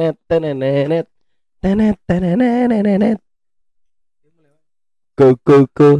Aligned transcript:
tenenet 0.00 1.04
tenenet 1.60 1.96
tenet 2.08 2.68
tenenet 2.72 3.18
go 5.12 5.36
go 5.44 5.68
go 5.76 5.90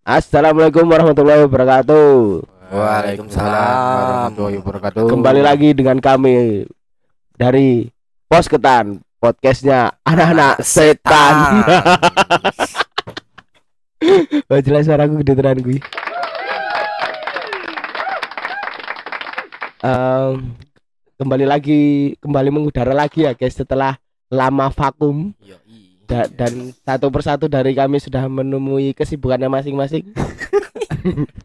Assalamualaikum 0.00 0.90
warahmatullahi 0.90 1.46
wabarakatuh. 1.46 2.42
Waalaikumsalam 2.74 4.34
warahmatullahi 4.34 4.58
wabarakatuh. 4.58 5.06
Kembali 5.06 5.38
lagi 5.38 5.70
dengan 5.70 6.02
kami 6.02 6.66
dari 7.38 7.86
Pos 8.26 8.50
Ketan 8.50 8.98
Podcastnya 9.22 9.94
anak-anak 10.02 10.66
setan. 10.66 11.62
Wah 14.50 14.60
jelas 14.64 14.88
suaraku 14.88 15.22
gede 15.22 15.36
gue 15.60 15.78
Em, 19.80 20.58
Kembali 21.20 21.44
lagi 21.44 21.80
Kembali 22.16 22.48
mengudara 22.48 22.96
lagi 22.96 23.28
ya 23.28 23.36
guys 23.36 23.52
Setelah 23.52 24.00
lama 24.32 24.72
vakum 24.72 25.36
Yoi. 25.44 26.00
Da- 26.08 26.26
dan 26.26 26.72
satu 26.82 27.06
persatu 27.12 27.46
dari 27.46 27.70
kami 27.70 28.02
sudah 28.02 28.26
menemui 28.26 28.90
kesibukannya 28.98 29.46
masing-masing. 29.46 30.10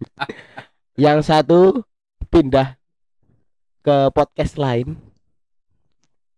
Yang 1.06 1.20
satu 1.30 1.86
pindah 2.34 2.74
ke 3.86 4.10
podcast 4.10 4.58
lain. 4.58 4.98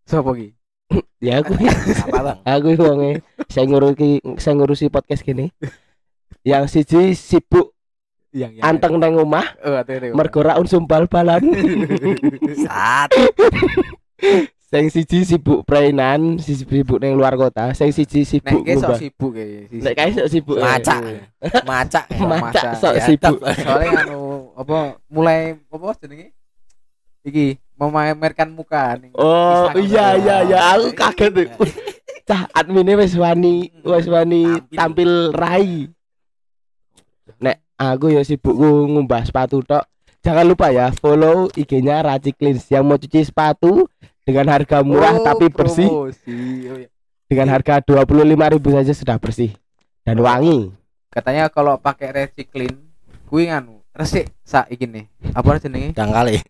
Sopo 0.03 0.35
ki? 0.35 0.51
Ya 1.23 1.39
aku 1.39 1.55
apa 1.55 2.19
bang? 2.19 2.37
aku 2.59 2.67
wonge 2.83 3.23
saya 3.47 3.63
ngurusi 3.63 4.19
saya 4.43 4.59
ngurusi 4.59 4.91
podcast 4.91 5.23
gini. 5.23 5.55
Yang 6.43 6.63
siji 6.75 7.15
sibuk 7.15 7.76
Yang 8.37 8.61
anteng 8.61 9.01
nang 9.01 9.17
omah 9.17 9.57
Oh, 9.65 9.81
mergo 10.13 10.45
ra 10.45 10.61
unsum 10.61 10.85
bal-balan. 10.85 11.41
Saat 12.61 13.17
Sing 14.67 14.91
siji 14.91 15.23
sibuk 15.23 15.63
prainan, 15.63 16.43
siji 16.43 16.67
sibuk 16.67 16.99
nang 16.99 17.15
luar 17.15 17.39
kota, 17.39 17.71
sing 17.71 17.87
siji 17.95 18.27
Nek 18.27 18.27
sibuk 18.27 18.61
ki 18.67 18.73
sok 18.75 18.99
sibuk 18.99 19.31
kayak 19.31 19.71
Nek 19.71 19.93
kae 19.95 20.09
sok 20.11 20.27
sibuk. 20.27 20.57
Macak. 20.59 20.99
macak. 21.63 22.05
Macak 22.27 22.43
Macak. 22.43 22.63
sok 22.75 22.93
Ya, 22.99 23.03
sibuk. 23.07 23.39
Soalnya 23.63 24.03
anu 24.03 24.51
apa 24.59 24.99
mulai 25.07 25.55
apa 25.71 25.87
jenenge? 26.03 26.35
Iki 27.23 27.63
memamerkan 27.79 28.51
muka 28.51 28.99
ning 28.99 29.15
Oh 29.15 29.71
iya 29.79 30.19
iya 30.19 30.43
iya 30.43 30.59
aku 30.75 30.91
kaget 30.91 31.31
tuh. 31.31 31.47
Wih, 31.63 31.73
Cah 32.27 32.43
adminnya 32.51 32.99
wis 32.99 33.15
wani 33.15 33.71
wis 33.87 34.03
wani 34.11 34.51
Tampil. 34.51 34.75
tampil 34.75 35.11
rai. 35.31 35.87
Nek 37.39 37.63
aku 37.77 38.11
ya 38.11 38.25
sibuk 38.25 38.57
ku 38.57 38.89
ngumbah 38.89 39.23
sepatu 39.23 39.61
tok. 39.61 39.85
Jangan 40.25 40.43
lupa 40.43 40.73
ya 40.73 40.91
follow 40.91 41.47
IG-nya 41.55 42.03
Raci 42.03 42.33
Cleans 42.35 42.67
yang 42.67 42.83
mau 42.83 42.99
cuci 42.99 43.23
sepatu 43.23 43.87
dengan 44.27 44.51
harga 44.51 44.83
murah 44.83 45.15
Oh, 45.15 45.23
tapi 45.23 45.47
bersih 45.47 45.87
promosi. 45.87 46.35
Oh, 46.67 46.75
iya. 46.75 46.89
dengan 47.31 47.47
harga 47.53 47.79
25.000 47.79 48.75
saja 48.75 48.93
sudah 48.97 49.17
bersih 49.21 49.55
dan 50.03 50.19
wangi. 50.19 50.75
Katanya 51.07 51.47
kalau 51.47 51.79
pakai 51.79 52.11
recycling 52.11 52.75
kuwi 53.31 53.47
nganu 53.47 53.79
resik 53.95 54.27
sak 54.43 54.67
iki 54.67 54.83
nih. 54.83 55.05
Apa 55.31 55.61
jenenge? 55.61 55.95
Dangkali. 55.95 56.43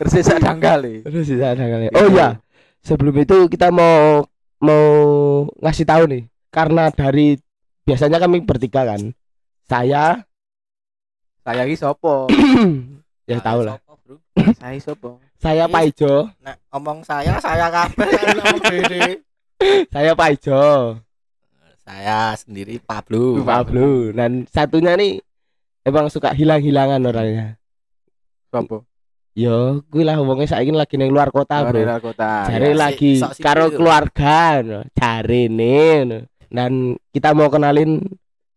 Resik 0.00 0.24
sak 0.24 0.40
dangkal 0.40 0.80
Terus 1.04 1.28
bisa 1.28 1.52
ada 1.52 1.64
kali. 1.68 1.92
Oh 1.92 2.08
ya, 2.08 2.40
sebelum 2.80 3.14
itu 3.20 3.36
kita 3.52 3.68
mau 3.68 4.24
mau 4.58 4.84
ngasih 5.60 5.84
tahu 5.86 6.08
nih 6.08 6.22
karena 6.48 6.88
dari 6.90 7.36
biasanya 7.88 8.20
kami 8.20 8.44
bertiga 8.44 8.84
kan. 8.84 9.00
Saya 9.64 10.20
Saya 11.40 11.64
iki 11.64 11.80
sopo? 11.80 12.28
ya 13.30 13.40
tahu 13.40 13.64
lah. 13.64 13.80
Sopo, 13.80 13.96
bro? 14.04 14.16
Saya 14.60 14.76
sopo? 14.76 15.10
Saya. 15.40 15.64
Pak 15.64 15.82
Ijo, 15.88 16.28
Nek 16.44 16.56
omong 16.68 17.00
saya, 17.00 17.40
saya 17.40 17.72
kabeh 17.72 18.10
saya 19.94 20.12
Pak 20.12 20.28
Ijo, 20.34 20.98
Saya 21.80 22.36
sendiri 22.36 22.76
Pablo. 22.84 23.40
Pak 23.40 23.72
Blue. 23.72 24.12
Dan 24.12 24.44
satunya 24.52 24.92
nih 24.92 25.24
emang 25.88 26.12
suka 26.12 26.36
hilang-hilangan 26.36 27.00
orangnya. 27.00 27.56
Sopo? 28.52 28.84
Yo, 29.32 29.86
gue 29.86 30.02
lah 30.02 30.18
wongnya 30.18 30.50
saiki 30.50 30.74
lagi 30.74 30.98
neng 30.98 31.14
luar 31.14 31.30
kota, 31.30 31.62
Bro. 31.62 31.78
Daerah 31.78 32.02
kota. 32.02 32.50
Cari 32.50 32.74
ya, 32.74 32.76
lagi 32.76 33.12
si- 33.16 33.22
sipil. 33.22 33.44
karo 33.46 33.70
keluarga, 33.70 34.58
no. 34.66 34.80
cari 34.90 35.46
nih. 35.46 36.26
Dan 36.48 36.72
kita 37.08 37.32
mau 37.32 37.46
kenalin 37.46 38.00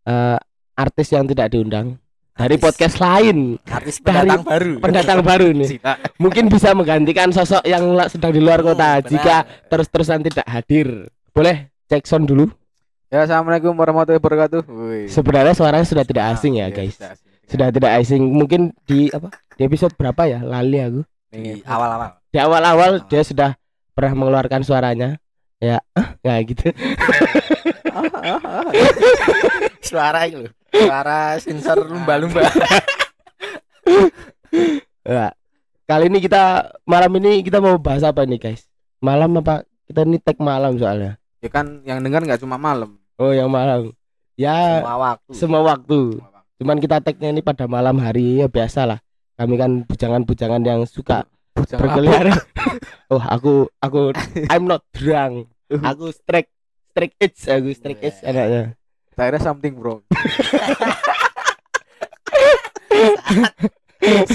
eh, 0.03 0.38
artis 0.74 1.12
yang 1.12 1.25
tidak 1.25 1.52
diundang 1.52 2.00
dari 2.31 2.56
Artis- 2.56 2.63
podcast 2.63 2.96
lain. 2.97 3.59
Artis 3.63 4.00
Dari 4.00 4.07
pendatang 4.25 4.41
baru. 4.41 4.74
Pendatang 4.79 5.19
baru 5.22 5.47
nih. 5.52 5.69
Cita. 5.78 5.94
Mungkin 6.18 6.47
bisa 6.47 6.72
menggantikan 6.72 7.30
sosok 7.30 7.62
yang 7.63 7.84
sedang 8.07 8.31
di 8.31 8.40
luar 8.40 8.59
Hmm, 8.59 8.74
kota 8.74 8.90
benar. 8.97 9.06
jika 9.06 9.35
terus-terusan 9.68 10.19
tidak 10.24 10.47
hadir. 10.47 11.12
Boleh 11.30 11.69
cek 11.85 12.03
sound 12.03 12.25
dulu. 12.25 12.47
Ya, 13.12 13.28
assalamualaikum 13.28 13.75
warahmatullahi 13.75 14.24
wabarakatuh. 14.24 14.62
Wih. 14.63 15.07
Sebenarnya 15.12 15.51
suaranya 15.51 15.84
sudah 15.84 16.07
tidak 16.07 16.31
asing 16.31 16.56
ya, 16.57 16.72
Iya, 16.72 16.74
guys. 16.74 16.96
sudah 16.96 17.12
asing. 17.12 17.30
Sudah 17.51 17.68
tidak 17.69 17.91
asing. 18.00 18.22
Mungkin 18.24 18.62
di 18.88 19.12
apa? 19.12 19.28
Di 19.53 19.68
episode 19.68 19.91
berapa 19.94 20.24
ya? 20.24 20.40
Lali 20.40 20.80
aku. 20.80 21.01
di 21.28 21.59
awal-awal. 21.62 22.16
Di 22.28 22.40
awal-awal 22.40 22.91
dia 23.06 23.22
sudah 23.22 23.59
pernah 23.91 24.16
mengeluarkan 24.16 24.63
suaranya. 24.63 25.19
Ya, 25.59 25.84
ya 26.25 26.40
gitu. 26.41 26.72
Suara 29.88 30.28
itu. 30.28 30.47
Suara 30.72 31.35
sensor 31.40 31.84
lumba-lumba. 31.84 32.47
Ya. 35.03 35.31
Kali 35.90 36.07
ini 36.07 36.24
kita 36.24 36.72
malam 36.88 37.12
ini 37.19 37.44
kita 37.44 37.59
mau 37.59 37.75
bahas 37.75 38.07
apa 38.07 38.24
nih, 38.24 38.40
guys? 38.40 38.63
Malam 39.03 39.44
apa? 39.44 39.68
Kita 39.84 40.07
ini 40.07 40.24
tag 40.24 40.40
malam 40.40 40.80
soalnya. 40.80 41.19
Ya 41.44 41.50
kan 41.51 41.84
yang 41.84 42.00
dengar 42.00 42.24
nggak 42.24 42.40
cuma 42.40 42.56
malam. 42.56 42.96
Oh, 43.19 43.35
yang 43.35 43.51
malam. 43.51 43.91
Ya, 44.40 44.80
Semua 44.80 44.97
waktu. 44.97 45.31
semua 45.35 45.62
waktu. 45.68 46.00
Cuman 46.62 46.78
kita 46.80 47.03
tagnya 47.03 47.34
ini 47.34 47.41
pada 47.44 47.68
malam 47.68 48.00
hari 48.00 48.40
ya 48.40 48.47
biasa 48.47 48.88
lah. 48.88 49.00
Kami 49.35 49.57
kan 49.57 49.84
bujangan-bujangan 49.84 50.62
yang 50.63 50.85
suka 50.88 51.25
berkeliaran. 51.57 52.38
oh, 53.13 53.19
aku 53.19 53.68
aku 53.81 54.13
I'm 54.47 54.69
not 54.69 54.85
drunk. 54.94 55.50
Aku 55.68 56.13
strike 56.13 56.47
strike 56.91 57.16
edge, 57.24 57.47
aku 57.47 57.72
strike 57.72 58.03
edge 58.03 58.19
anaknya. 58.28 58.75
Saya 59.16 59.31
kira 59.31 59.40
something 59.40 59.74
bro. 59.79 60.03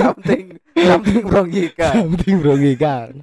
something 0.00 0.56
something 0.72 1.22
wrong 1.28 1.48
Gika. 1.52 1.92
Something 1.92 2.40
bro 2.40 2.56
kan. 2.80 3.20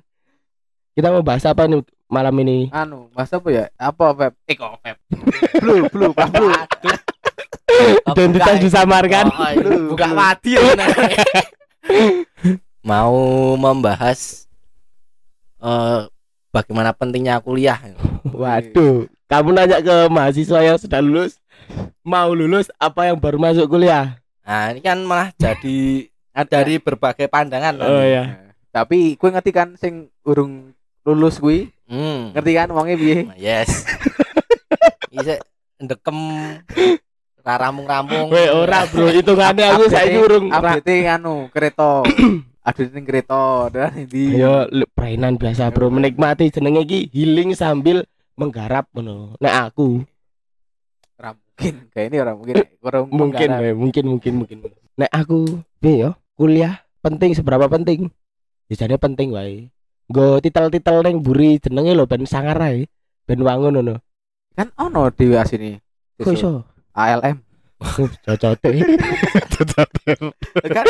Kita 0.94 1.10
mau 1.10 1.26
bahas 1.26 1.42
apa 1.50 1.66
nih 1.66 1.82
malam 2.06 2.38
ini? 2.46 2.70
Anu, 2.70 3.10
mas 3.18 3.34
apa 3.34 3.50
ya? 3.50 3.66
Apa 3.82 4.14
Feb? 4.14 4.34
Eh 4.46 4.54
kok 4.54 4.78
Feb? 4.86 4.98
Blue, 5.58 5.90
blue, 5.90 6.14
Pak 6.14 6.30
Blue. 6.30 6.54
Aduh. 6.54 6.98
Identitas 8.14 8.62
disamarkan. 8.62 9.34
Oh, 9.34 9.50
iya. 9.50 9.66
buka 9.90 10.08
mati 10.14 10.54
ya. 10.54 10.62
Mau 12.90 13.58
membahas 13.58 14.46
eh 15.64 16.02
bagaimana 16.54 16.94
pentingnya 16.94 17.42
kuliah. 17.42 17.82
Waduh, 18.30 19.10
kamu 19.26 19.50
nanya 19.58 19.82
ke 19.82 19.96
mahasiswa 20.14 20.62
yang 20.62 20.78
sudah 20.78 21.02
lulus, 21.02 21.42
mau 22.06 22.30
lulus 22.30 22.70
apa 22.78 23.10
yang 23.10 23.18
baru 23.18 23.42
masuk 23.42 23.66
kuliah? 23.66 24.22
Nah, 24.46 24.70
ini 24.70 24.86
kan 24.86 25.02
malah 25.02 25.34
jadi 25.34 26.08
dari 26.46 26.78
berbagai 26.78 27.26
pandangan. 27.26 27.82
Oh 27.82 27.98
nanti. 27.98 28.14
ya. 28.14 28.24
Tapi 28.70 29.18
kue 29.18 29.34
ngerti 29.34 29.52
kan 29.54 29.74
sing 29.78 30.14
urung 30.22 30.78
lulus 31.02 31.42
kuwi? 31.42 31.74
Hmm. 31.90 32.34
Ngerti 32.38 32.52
kan 32.54 32.70
wonge 32.70 32.94
piye? 32.96 33.26
Yes. 33.38 33.90
Isa 35.14 35.42
ndekem 35.82 36.18
raramung-ramung. 37.44 38.32
Weh 38.34 38.50
ora 38.50 38.88
bro, 38.88 39.12
hitungannya 39.12 39.78
aku 39.78 39.92
saiki 39.92 40.18
urung 40.18 40.50
update 40.50 41.06
anu 41.10 41.50
kereta. 41.52 42.02
Update 42.64 42.96
ning 42.96 43.04
kereta 43.04 43.68
dan 43.68 44.08
di 44.08 44.40
lu- 44.40 44.88
perainan 44.96 45.36
biasa 45.36 45.68
bro, 45.76 45.92
menikmati 45.92 46.48
jenenge 46.48 46.88
iki 46.88 47.00
healing 47.12 47.52
sambil 47.60 48.08
menggarap 48.40 48.88
ngono. 48.96 49.36
Nek 49.44 49.54
aku 49.68 50.08
Ora 51.20 51.36
mungkin. 51.36 51.74
Kayak 51.92 52.08
ini 52.08 52.18
orang 52.24 52.36
mungkin. 52.40 52.56
Orang 52.80 53.04
mungkin 53.12 53.48
weh, 53.60 53.76
mungkin 53.76 54.04
mungkin 54.08 54.34
mungkin. 54.44 54.58
Nek 54.96 55.12
aku 55.12 55.60
piye 55.84 56.08
yo? 56.08 56.12
Kuliah 56.40 56.80
penting 57.04 57.36
seberapa 57.36 57.68
penting? 57.68 58.08
Ya 58.72 58.88
jadi 58.88 58.96
penting 58.96 59.36
wae. 59.36 59.68
Nggo 60.08 60.40
titel-titel 60.40 61.04
ning 61.04 61.20
buri 61.20 61.60
jenenge 61.60 61.92
lho 61.92 62.08
ben 62.08 62.24
sangar 62.24 62.56
ae. 62.64 62.88
Ben 63.28 63.44
wangun 63.44 63.76
ngono. 63.76 63.96
Kan 64.56 64.72
ono 64.80 65.12
di 65.12 65.36
sini. 65.48 65.76
Kok 66.16 66.32
iso? 66.32 66.64
ALM. 66.96 67.44
Cocote. 68.26 68.72
kan 70.76 70.88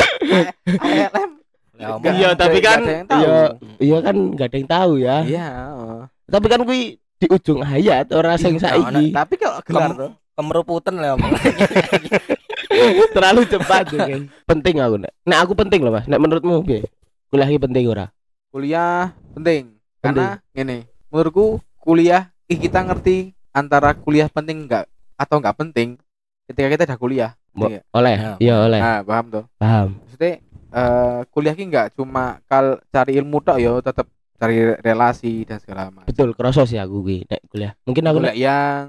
ALM. 0.82 1.32
Ya, 1.74 1.98
Iya, 1.98 2.30
tapi 2.34 2.58
kan 2.60 2.80
ada 2.80 2.94
yang 2.94 3.08
tahu. 3.08 3.20
iya 3.20 3.38
iya 3.80 3.98
kan 4.00 4.16
nggak 4.32 4.46
ada 4.46 4.56
yang 4.56 4.70
tahu 4.70 4.92
ya. 4.96 5.16
Iya. 5.24 5.48
oh. 5.74 6.02
Tapi 6.24 6.46
kan 6.46 6.60
kuwi 6.62 6.82
di 7.18 7.28
ujung 7.28 7.60
hayat 7.62 8.12
ora 8.12 8.36
sing 8.36 8.56
Iya, 8.56 8.70
saiki. 8.70 9.10
Tapi 9.10 9.34
kalau 9.36 9.58
gelar 9.60 9.82
Kem- 9.84 9.98
tuh. 9.98 10.12
kemeruputen 10.34 10.96
lah 10.96 11.14
omong. 11.14 11.34
Terlalu 13.14 13.42
cepat 13.48 13.86
kan. 13.88 14.22
penting 14.44 14.76
aku 14.80 14.96
nek. 15.00 15.14
Nek 15.24 15.40
aku 15.40 15.54
penting 15.56 15.80
loh, 15.80 15.92
Mas. 15.92 16.06
Nek 16.06 16.18
menurutmu 16.18 16.62
piye? 16.62 16.86
Kuliah 17.28 17.48
iki 17.48 17.60
penting 17.60 17.86
ora? 17.88 18.08
kuliah 18.54 19.10
penting 19.34 19.74
karena 19.98 20.38
gini 20.54 20.86
menurutku 21.10 21.58
kuliah 21.76 22.30
ih, 22.46 22.54
kita 22.54 22.86
ngerti 22.86 23.34
antara 23.50 23.98
kuliah 23.98 24.30
penting 24.30 24.70
enggak 24.70 24.86
atau 25.18 25.42
enggak 25.42 25.58
penting 25.58 25.98
ketika 26.46 26.70
kita 26.70 26.84
udah 26.86 27.00
kuliah 27.00 27.32
Mo- 27.50 27.66
Iya. 27.66 27.82
Oleh. 27.90 28.14
Ya. 28.14 28.34
Iya, 28.38 28.56
oleh. 28.62 28.78
nah 28.78 29.02
paham 29.02 29.26
tuh 29.28 29.44
Paham. 29.58 29.98
maksudnya 29.98 30.38
eh, 30.74 31.20
kuliah 31.30 31.54
ki 31.54 31.64
enggak 31.70 31.88
cuma 31.94 32.42
kal 32.50 32.82
cari 32.90 33.22
ilmu 33.22 33.38
tok 33.46 33.58
yo 33.62 33.80
tetap 33.80 34.10
cari 34.42 34.76
relasi 34.82 35.46
dan 35.46 35.62
segala 35.62 35.94
macam 35.94 36.10
Betul, 36.10 36.34
kroso 36.36 36.66
sih 36.68 36.82
aku 36.82 37.06
kuwi 37.06 37.24
nek 37.30 37.42
kuliah. 37.48 37.72
Mungkin 37.86 38.04
aku 38.10 38.18
nek 38.20 38.34
kuliah 38.36 38.36
yang 38.36 38.86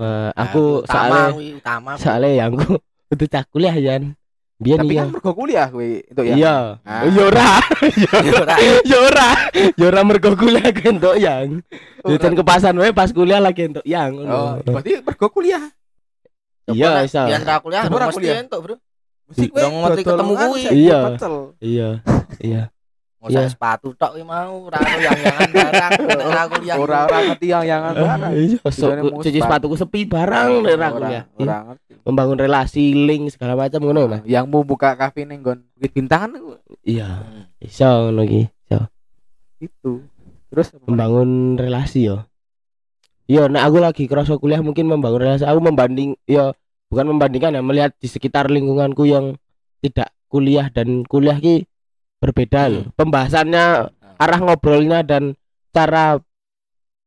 eh, 0.00 0.30
aku 0.34 0.62
utama, 0.82 1.30
soalnya 1.30 1.94
soalnya 2.00 2.30
yang 2.32 2.50
aku 2.56 2.80
itu 3.14 3.24
cah 3.30 3.44
kuliah 3.52 3.76
Jan. 3.76 4.16
Biyen 4.56 4.80
tapi 4.80 4.96
iya. 4.96 5.04
kan 5.04 5.12
mergo 5.12 5.30
kuliah 5.36 5.66
kuwi 5.68 6.00
itu 6.00 6.22
ya 6.24 6.32
Iya. 6.32 6.56
Ah. 6.80 7.04
Ya 7.04 7.22
ora. 7.28 7.50
Ya 8.08 8.16
ora. 8.40 8.56
Ya 8.90 8.98
ora. 9.04 9.28
Ora 9.76 10.00
mergo 10.00 10.30
kuliah 10.32 10.72
ku 10.72 10.80
entuk 10.80 11.16
yang. 11.20 11.60
Ya 12.08 12.16
jan 12.16 12.32
kepasan 12.32 12.72
wae 12.80 12.96
pas 12.96 13.12
kuliah 13.12 13.36
lagi 13.36 13.68
entuk 13.68 13.84
yang. 13.84 14.16
oh 14.16 14.56
ngono. 14.56 14.64
berarti 14.64 15.04
mergo 15.04 15.28
kuliah 15.28 15.60
Iya, 16.66 17.06
iso. 17.06 17.22
Biyen 17.28 17.46
ra 17.46 17.62
kuliah 17.62 17.82
Coba 17.86 17.98
ra 18.00 18.06
mesti 18.10 18.18
kuliah. 18.18 18.42
entuk, 18.42 18.60
Bro. 18.64 18.74
Mesti 19.26 19.46
kowe 19.48 19.58
Dong 19.58 19.74
ngerti 19.80 20.02
ketemu 20.02 20.32
kan, 20.32 20.46
kuwi. 20.46 20.62
saiki 20.62 20.78
Iya. 20.78 20.98
pecel. 21.04 21.34
Iya. 21.58 21.88
Iya. 22.38 22.62
Mosok 23.16 23.32
Iya. 23.32 23.48
sepatu 23.48 23.88
tok 23.92 24.10
kuwi 24.12 24.22
mau 24.22 24.54
ra 24.66 24.78
ono 24.78 24.98
yang-yangan 25.00 25.48
barang 25.50 25.92
nek 25.98 26.26
ra 26.28 26.42
kuliah. 26.46 26.76
Ora-ora 26.76 27.18
ngerti 27.24 27.46
yang 27.48 27.64
yangan 27.64 27.92
barang. 27.92 28.30
Iya, 28.32 28.58
mau 28.62 28.70
cuci 29.18 29.30
sepatu. 29.32 29.42
sepatuku 29.42 29.74
sepi 29.74 30.00
barang 30.04 30.48
nek 30.60 30.72
ora 30.72 30.88
Ora-. 30.88 31.10
Iya. 31.10 31.22
ora 31.34 31.56
ngerti. 31.66 31.92
Membangun 32.02 32.38
relasi, 32.38 32.84
link 32.94 33.24
segala 33.28 33.58
macam 33.58 33.80
ngono 33.82 34.00
Mas. 34.06 34.22
yang 34.24 34.46
mau 34.46 34.62
buka 34.62 34.94
kafe 34.94 35.22
neng 35.22 35.42
gon 35.42 35.58
Bukit 35.74 35.90
Bintangan 35.92 36.30
itu 36.32 36.54
Iya. 36.86 37.08
Hmm. 37.18 37.42
Iso 37.58 37.82
ngono 38.04 38.22
iki. 38.22 38.42
Iso. 38.46 38.80
itu 39.56 39.92
terus 40.46 40.68
membangun 40.84 41.30
relasi 41.56 42.06
yo. 42.06 42.22
Yo, 43.26 43.50
nek 43.50 43.58
aku 43.60 43.76
lagi 43.80 44.04
kerasa 44.06 44.36
kuliah 44.36 44.60
mungkin 44.60 44.86
membangun 44.86 45.18
relasi. 45.20 45.42
Aku 45.42 45.58
membanding 45.58 46.14
yo 46.24 46.54
bukan 46.90 47.06
membandingkan 47.10 47.56
ya 47.58 47.62
melihat 47.62 47.92
di 47.98 48.08
sekitar 48.10 48.50
lingkunganku 48.50 49.06
yang 49.06 49.34
tidak 49.82 50.12
kuliah 50.30 50.68
dan 50.70 51.02
kuliah 51.06 51.38
ki 51.38 51.66
berbeda 52.18 52.62
loh. 52.70 52.84
Pembahasannya, 52.96 53.92
arah 54.18 54.40
ngobrolnya 54.40 55.04
dan 55.04 55.36
cara 55.70 56.18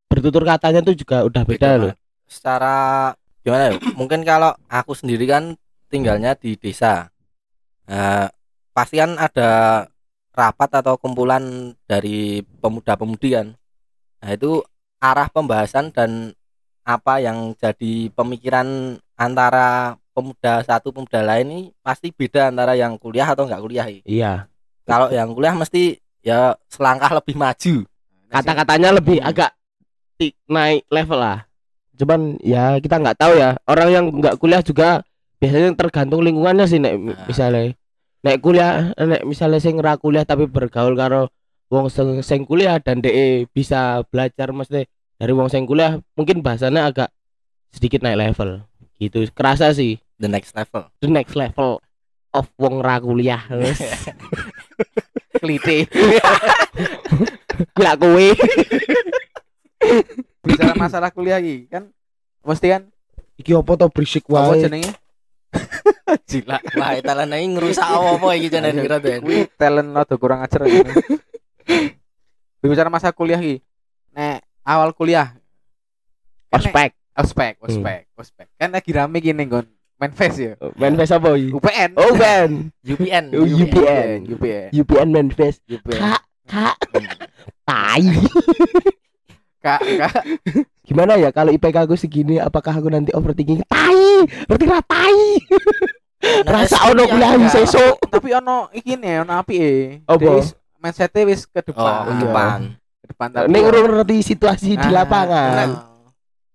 bertutur 0.10 0.46
katanya 0.46 0.82
tuh 0.82 0.96
juga 0.98 1.26
udah 1.26 1.44
beda, 1.46 1.70
Beda, 1.70 1.82
loh. 1.82 1.94
Secara 2.30 2.76
gimana 3.42 3.74
ya? 3.74 3.74
Mungkin 3.98 4.22
kalau 4.26 4.54
aku 4.70 4.94
sendiri 4.94 5.26
kan 5.26 5.58
tinggalnya 5.90 6.38
di 6.38 6.54
desa. 6.56 7.10
Eh, 7.90 8.28
pasti 8.74 9.02
kan 9.02 9.18
ada 9.18 9.84
rapat 10.34 10.70
atau 10.80 10.96
kumpulan 10.96 11.74
dari 11.90 12.46
pemuda-pemudi 12.62 13.30
kan. 13.34 13.48
Nah, 14.22 14.30
itu 14.32 14.62
arah 15.02 15.28
pembahasan 15.32 15.92
dan 15.92 16.38
apa 16.90 17.22
yang 17.22 17.54
jadi 17.54 18.10
pemikiran 18.18 18.98
antara 19.14 19.94
pemuda 20.10 20.66
satu 20.66 20.90
pemuda 20.90 21.22
lain 21.22 21.46
ini 21.46 21.62
pasti 21.86 22.10
beda 22.10 22.50
antara 22.50 22.74
yang 22.74 22.98
kuliah 22.98 23.30
atau 23.30 23.46
enggak 23.46 23.62
kuliah. 23.62 23.86
Iya. 24.10 24.50
Kalau 24.90 25.14
yang 25.14 25.30
kuliah 25.38 25.54
mesti 25.54 26.02
ya 26.26 26.58
selangkah 26.66 27.14
lebih 27.14 27.38
maju. 27.38 27.86
Kata-katanya 28.34 28.90
lebih 28.98 29.22
Hmm. 29.22 29.30
agak 29.30 29.52
naik 30.50 30.84
level 30.90 31.20
lah. 31.22 31.46
Cuman 31.94 32.42
ya 32.42 32.82
kita 32.82 32.98
nggak 32.98 33.18
tahu 33.22 33.34
ya. 33.38 33.54
Orang 33.70 33.90
yang 33.94 34.06
nggak 34.10 34.42
kuliah 34.42 34.66
juga 34.66 35.06
biasanya 35.38 35.78
tergantung 35.78 36.26
lingkungannya 36.26 36.66
sih 36.66 36.82
nek 36.82 36.94
Nah. 37.00 37.24
misalnya 37.30 37.72
nek 38.20 38.38
kuliah 38.44 38.92
nek 38.98 39.24
misalnya 39.24 39.62
sing 39.64 39.80
ora 39.80 39.96
kuliah 39.96 40.28
tapi 40.28 40.50
bergaul 40.52 40.98
karo 41.00 41.32
wong 41.72 41.88
sing, 41.88 42.20
sing 42.26 42.44
kuliah 42.44 42.82
dan 42.84 43.00
DE 43.00 43.48
bisa 43.54 44.04
belajar 44.12 44.52
mesti 44.52 44.84
dari 45.20 45.36
wong 45.36 45.52
sing 45.52 45.68
kuliah 45.68 46.00
mungkin 46.16 46.40
bahasanya 46.40 46.88
agak 46.88 47.10
sedikit 47.76 48.00
naik 48.02 48.18
level 48.18 48.64
gitu 48.98 49.28
kerasa 49.36 49.76
sih 49.76 50.00
The 50.20 50.28
next 50.28 50.52
level. 50.52 50.92
the 51.00 51.08
next 51.08 51.36
level 51.36 51.80
of 52.32 52.48
wong 52.60 52.80
ra 52.80 53.00
kuliah 53.04 53.44
klite 55.44 55.88
gila 57.76 57.94
kowe 58.00 58.28
bicara 60.44 60.74
masalah 60.76 61.12
kuliah 61.12 61.40
lagi 61.40 61.68
kan 61.68 61.92
mesti 62.44 62.68
kan 62.80 62.82
iki 63.40 63.52
opo 63.56 63.76
to 63.76 63.88
berisik 63.92 64.28
apa 64.28 64.56
wae 64.56 64.64
jenenge 64.64 64.92
Gila. 66.30 66.58
Wah, 66.78 66.94
Italan 66.98 67.34
ini 67.38 67.58
ngerusak 67.58 67.86
apa 67.86 68.28
iki 68.38 68.50
jenenge 68.50 68.82
kira. 68.86 68.98
Kuwi 69.02 69.50
talent 69.58 69.94
lo 69.94 70.02
kurang 70.18 70.46
ajar. 70.46 70.66
ini. 70.66 70.82
Bicara 72.62 72.90
masa 72.90 73.14
kuliah 73.14 73.38
ki. 73.42 73.62
Awal 74.70 74.94
kuliah 74.94 75.34
ospek 76.50 76.94
ospek, 77.16 77.54
ospek, 77.60 78.02
ospek. 78.14 78.48
Kan 78.56 78.70
lagi 78.70 78.90
rame 78.90 79.18
gini 79.18 79.44
gon. 79.44 79.66
Main 79.98 80.14
face 80.14 80.40
ya. 80.40 80.54
main 80.78 80.96
face 80.96 81.12
apa 81.12 81.36
iki 81.36 81.52
UPN. 81.52 81.92
oh 81.98 82.14
ben 82.16 82.72
UPN. 82.82 83.26
Oh, 83.34 83.44
UPN. 83.44 84.18
UPN. 84.30 84.68
UPN 84.72 85.08
main 85.10 85.30
face 85.30 85.60
UPN. 85.66 86.00
kak 86.00 86.22
kak 86.48 86.76
tai 87.62 88.06
Kak, 89.60 89.82
kak. 89.84 90.24
gimana 90.82 91.14
ya 91.14 91.30
kalau 91.30 91.52
IPK 91.52 91.84
aku 91.84 91.94
segini 91.94 92.40
apakah 92.40 92.72
aku 92.72 92.88
nanti 92.88 93.12
overthinking 93.12 93.60
tai 93.66 94.24
berarti 94.48 94.66
ra 94.66 94.80
tai 94.80 95.20
Nah, 96.20 96.64
rasa 96.64 96.84
ono 96.86 97.04
kuliah 97.06 97.32
ada. 97.34 97.48
sesuk 97.50 97.96
Tapi 98.06 98.32
ono 98.34 98.68
iki 98.72 98.96
nih, 98.96 99.24
ono 99.24 99.36
api 99.36 99.56
eh. 99.56 99.80
Dia 100.04 100.32
wis- 100.34 100.52
mindsetnya 100.76 101.24
wis 101.26 101.44
ke 101.44 101.60
Oh, 101.60 101.64
depan. 101.66 101.76
ke 101.80 101.80
depan. 101.80 102.08
Ke 102.08 102.16
depan 102.24 102.60
tapi 103.12 103.50
ning 103.50 103.64
ya- 103.64 103.74
ngerti 103.74 104.18
situasi 104.24 104.76
di 104.76 104.90
Ah, 104.90 105.04
lapangan 105.04 105.70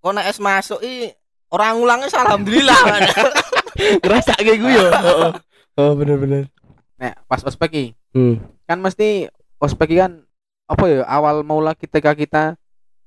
Kok 0.05 0.13
nek 0.13 0.27
es 0.29 0.39
masuk 0.39 0.85
i 0.85 1.09
orang 1.49 1.81
ngulangnya 1.81 2.13
alhamdulillah. 2.13 2.77
ngerasa 4.05 4.37
kayak 4.37 4.59
gue 4.61 4.71
ya 4.71 4.89
oh, 4.93 5.33
oh 5.81 5.93
bener 5.97 6.17
bener 6.21 6.43
Nek 7.01 7.19
pas 7.27 7.43
ospek 7.43 7.97
hmm. 8.15 8.39
kan 8.65 8.79
mesti 8.79 9.27
ospek 9.59 9.97
kan 9.97 10.23
apa 10.65 10.85
ya 10.87 11.01
awal 11.05 11.43
mula 11.43 11.75
ketika 11.75 12.13
kita 12.13 12.57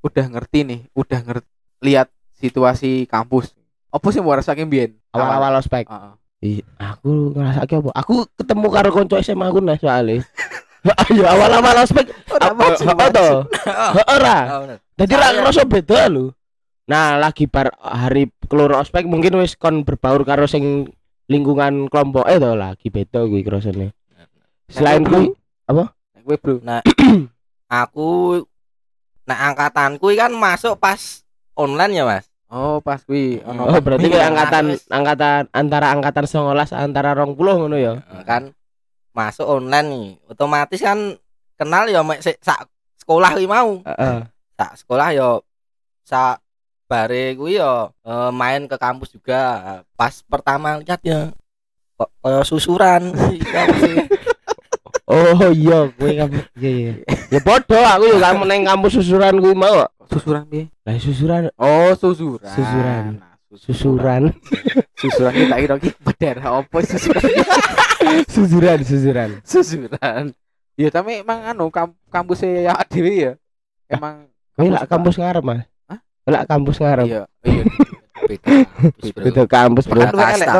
udah 0.02 0.26
ngerti 0.30 0.62
nih, 0.62 0.80
udah 0.94 1.20
ngerti 1.20 1.50
lihat 1.82 2.08
situasi 2.38 3.10
kampus. 3.10 3.58
Apa 3.90 4.14
sih 4.14 4.22
mau 4.22 4.38
rasakin 4.38 4.70
biyen? 4.70 4.92
awal-awal 5.10 5.58
ospek 5.58 5.90
Heeh. 5.90 6.14
Ih, 6.38 6.62
aku 6.78 7.34
ngerasa 7.34 7.66
apa 7.66 7.90
aku 7.98 8.30
ketemu 8.38 8.68
karo 8.70 8.90
konco 8.94 9.18
SMA 9.18 9.50
aku 9.50 9.58
nah 9.58 9.74
soalnya 9.74 10.22
ayo 10.86 11.24
awal-awal 11.34 11.76
ospek 11.82 12.06
apa 12.34 12.64
apa 12.76 13.06
to 13.10 13.28
ora 14.16 14.38
Oh. 14.48 14.64
Jadi 14.98 15.14
ra 15.14 15.30
Saya- 15.30 15.36
ngerasa 15.38 15.64
beda 15.64 16.00
lho. 16.10 16.34
Nah, 16.88 17.20
lagi 17.20 17.46
bar 17.46 17.70
hari 17.78 18.32
keluar 18.48 18.82
ospek 18.82 19.06
mungkin 19.06 19.38
wis 19.38 19.54
kon 19.54 19.84
berbaur 19.84 20.24
karo 20.24 20.50
sing 20.50 20.90
lingkungan 21.28 21.86
kelompok 21.86 22.26
to 22.26 22.52
lagi 22.56 22.88
beda 22.90 23.28
kuwi 23.28 23.44
krasane. 23.44 23.94
Selain 24.68 25.04
kuwi 25.04 25.36
Nek 25.68 26.24
kowe, 26.26 26.36
Bro. 26.40 26.56
Aku 27.86 28.42
nah 29.28 29.52
angkatanku 29.52 30.08
kan 30.16 30.32
masuk 30.32 30.80
pas 30.80 31.22
online 31.54 31.94
ya, 31.94 32.04
Mas. 32.08 32.26
Oh, 32.48 32.80
pas 32.80 33.04
kuwi 33.04 33.44
ono 33.44 33.68
oh 33.68 33.78
berarti 33.78 34.08
Iya, 34.08 34.14
kayak 34.18 34.28
angkatan 34.32 34.66
wis. 34.72 34.82
angkatan 34.88 35.42
antara 35.52 35.88
angkatan 35.92 36.26
19 36.26 36.56
antara 36.74 37.10
20 37.14 37.36
ngono 37.36 37.76
ya. 37.76 38.00
kan 38.24 38.56
masuk 39.18 39.50
online 39.50 39.88
nih. 39.90 40.08
Otomatis 40.30 40.78
kan 40.78 41.18
kenal 41.58 41.90
ya 41.90 42.06
mek 42.06 42.22
sak 42.22 42.70
sekolah 43.02 43.34
ki 43.34 43.50
mau. 43.50 43.82
Heeh. 43.82 44.30
Sak 44.54 44.72
sekolah 44.86 45.10
ya 45.18 45.42
sak 46.06 46.38
bare 46.86 47.34
kuwi 47.34 47.58
ya 47.58 47.90
eh, 48.06 48.30
main 48.30 48.70
ke 48.70 48.78
kampus 48.78 49.10
juga. 49.10 49.82
Pas 49.98 50.22
pertama 50.30 50.78
lihat 50.78 51.02
ya 51.02 51.34
kok 51.98 52.14
kaya 52.22 52.46
susuran. 52.46 53.10
Sih. 53.18 53.42
Oh 55.08 55.40
iya, 55.56 55.88
kowe 55.96 56.12
kamu 56.12 56.36
iya 56.60 56.70
iya. 56.76 56.92
Ya 57.32 57.40
padha 57.40 57.96
aku 57.96 58.12
yo 58.12 58.20
kamu 58.20 58.44
neng 58.44 58.68
kampus 58.68 59.00
susuran 59.00 59.40
kuwi 59.40 59.56
mau. 59.56 59.88
susuran 60.12 60.44
piye? 60.52 60.68
Lah 60.84 61.00
susuran 61.00 61.48
Oh, 61.56 61.96
susuran. 61.96 62.44
Susuran. 62.52 63.04
Susuran 63.48 64.36
Susuran 65.00 65.32
kita 65.32 65.56
kira 65.56 65.76
ki 65.80 65.90
berdarah 66.04 66.60
apa 66.60 66.78
susuran? 66.84 67.24
susuran 68.36 68.80
susuran. 68.84 69.30
susuran. 69.48 70.24
Ya 70.76 70.90
tapi 70.92 71.24
emang 71.24 71.48
anu 71.48 71.72
kamp 71.72 71.96
kampusnya 72.12 72.68
ya 72.68 72.74
dhewe 72.92 73.14
ya. 73.16 73.34
Emang 73.88 74.28
Kowe 74.58 74.68
lak 74.74 74.90
kampus 74.90 75.16
ngarep, 75.22 75.44
Mas? 75.46 75.64
Hah? 75.86 76.00
Lak 76.26 76.44
kampus 76.50 76.82
ngarep. 76.82 77.06
Iya, 77.08 77.24
iya. 77.46 77.64
Beda. 79.22 79.44
kampus, 79.46 79.86
Bro. 79.86 80.02
Beda 80.10 80.12
kampus, 80.18 80.18
kasta. 80.18 80.54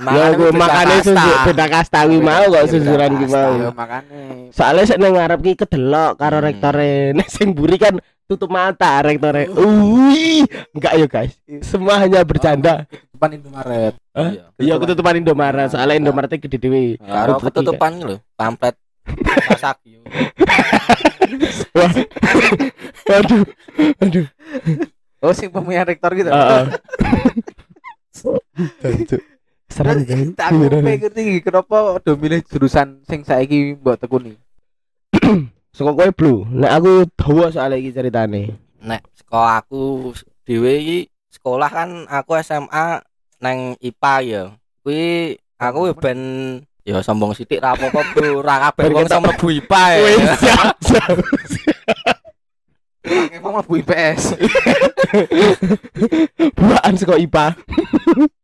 Ya 0.00 0.26
gue 0.32 0.50
makane 0.56 0.96
beda 1.44 1.66
kasta 1.68 2.08
kuwi 2.08 2.24
mau 2.24 2.48
kok 2.48 2.66
susuran 2.72 3.20
ki 3.20 3.26
kasta. 3.28 3.36
mau. 3.36 3.52
Ya 3.60 3.70
makane. 3.70 4.22
Soalnya 4.50 4.84
sik 4.88 4.98
nang 4.98 5.12
ngarep 5.12 5.40
ki 5.44 5.52
kedelok 5.60 6.16
karo 6.16 6.40
Hmm. 6.40 6.46
rektore. 6.48 7.12
Nek 7.12 7.28
sing 7.28 7.52
buri 7.52 7.76
kan 7.76 8.00
tutup 8.30 8.46
mata 8.46 9.02
rektore. 9.02 9.50
Ui, 9.50 10.46
enggak 10.70 10.92
ya 10.94 11.06
guys. 11.10 11.34
Semua 11.66 11.98
hanya 11.98 12.22
bercanda. 12.22 12.86
ketutupan 12.86 13.30
Indomaret. 13.34 13.94
Hah? 14.14 14.30
Iya. 14.30 14.42
Iya 14.54 14.74
ketutupan 14.78 15.14
Indomaret, 15.18 15.68
soalnya 15.74 15.98
Indomaret 15.98 16.30
gede 16.38 16.58
dhewe. 16.62 16.94
Karo 17.02 17.42
Ketutupan 17.42 17.50
ketutupan 17.50 17.92
lho, 18.06 18.16
pamflet 18.38 18.78
Sasagio. 19.50 20.00
Wah. 21.74 21.92
Aduh. 23.18 23.42
Aduh. 23.98 24.26
Oh, 25.20 25.34
sing 25.34 25.50
pemilihan 25.50 25.90
rektor 25.90 26.14
gitu. 26.14 26.30
Heeh. 26.30 26.64
Serem 29.70 30.02
kan. 30.06 30.18
Tak 30.38 30.48
aku 30.54 30.66
pengen 30.82 30.98
ngerti 31.02 31.42
kenapa 31.42 31.98
do 32.02 32.14
milih 32.14 32.42
jurusan 32.46 33.02
sing 33.06 33.26
saiki 33.26 33.74
mbok 33.78 33.98
tekuni. 33.98 34.38
Saka 35.80 35.96
kowe 35.96 36.12
blue. 36.12 36.44
Nek 36.52 36.76
aku 36.76 37.08
dawa 37.16 37.48
soal 37.48 37.72
iki 37.80 37.96
ceritane. 37.96 38.52
Nek 38.84 39.00
sekolah 39.16 39.64
aku 39.64 40.12
dhewe 40.44 40.76
iki 40.76 40.98
sekolah 41.32 41.72
kan 41.72 42.04
aku 42.04 42.36
SMA 42.44 43.00
nang 43.40 43.80
IPA 43.80 44.14
ya. 44.28 44.42
Kuwi 44.84 45.40
aku 45.56 45.88
ben 45.96 46.20
ya 46.84 47.00
sombong 47.00 47.32
sithik 47.32 47.64
ra 47.64 47.72
apa-apa 47.72 48.12
bro, 48.12 48.44
ra 48.44 48.68
kabeh 48.68 48.92
wong 48.92 49.08
iso 49.08 49.24
mlebu 49.24 49.48
IPA 49.56 49.82
ya. 49.88 50.00
Wis. 50.04 50.40
Emang 53.40 53.64
mlebu 53.64 53.80
IPS. 53.80 54.36
Buaan 56.60 56.92
saka 57.00 57.16
IPA. 57.16 57.56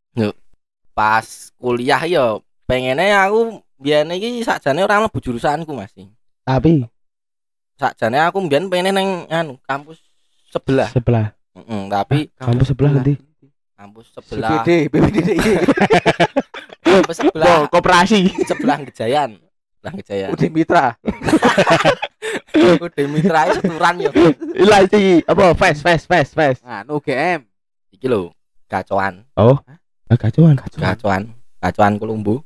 Pas 0.97 1.53
kuliah 1.61 2.01
ya 2.01 2.41
pengennya 2.65 3.29
aku 3.29 3.61
biyen 3.77 4.09
iki 4.09 4.41
sakjane 4.41 4.81
ora 4.81 5.05
mlebu 5.05 5.21
jurusanku 5.21 5.69
masih. 5.77 6.09
Tapi 6.41 6.96
Sakjane 7.77 8.17
aku 8.19 8.41
biyen 8.43 8.67
pengen 8.67 8.89
nang 8.91 9.09
anu 9.29 9.53
kampus 9.61 10.01
sebelah. 10.49 10.89
sebelah. 10.89 11.37
Heeh, 11.53 11.81
tapi 11.87 12.19
Kampus 12.33 12.67
sebelah 12.69 12.91
nanti. 12.91 13.13
kampus 13.77 14.05
sebelah 14.09 14.49
BPD, 14.65 14.89
BPD. 14.89 15.17
kampus 16.87 17.15
sebelah 17.21 17.45
Oh, 17.47 17.61
koperasi. 17.69 18.33
sebelah 18.43 18.81
Gejayan. 18.81 19.37
Sebelah 19.77 19.93
Gejayan. 20.01 20.29
Udah 20.33 20.49
mitra. 20.49 20.85
Udah 22.81 23.05
mitra 23.07 23.41
seturan 23.53 23.93
ya. 24.01 24.09
Lah 24.65 24.81
iki 24.81 25.21
apa? 25.23 25.53
Fast 25.53 25.85
fast 25.85 26.05
fast 26.05 26.33
fast. 26.33 26.59
Anu 26.65 26.97
UGM. 26.97 27.45
Iki 27.93 28.05
lho, 28.05 28.33
gacoan, 28.65 29.21
Oh. 29.33 29.57
Ah, 30.09 30.17
kacauan. 30.17 30.57
gacoan, 30.57 31.23
gacoan 31.61 31.93
Kolombo. 31.97 32.41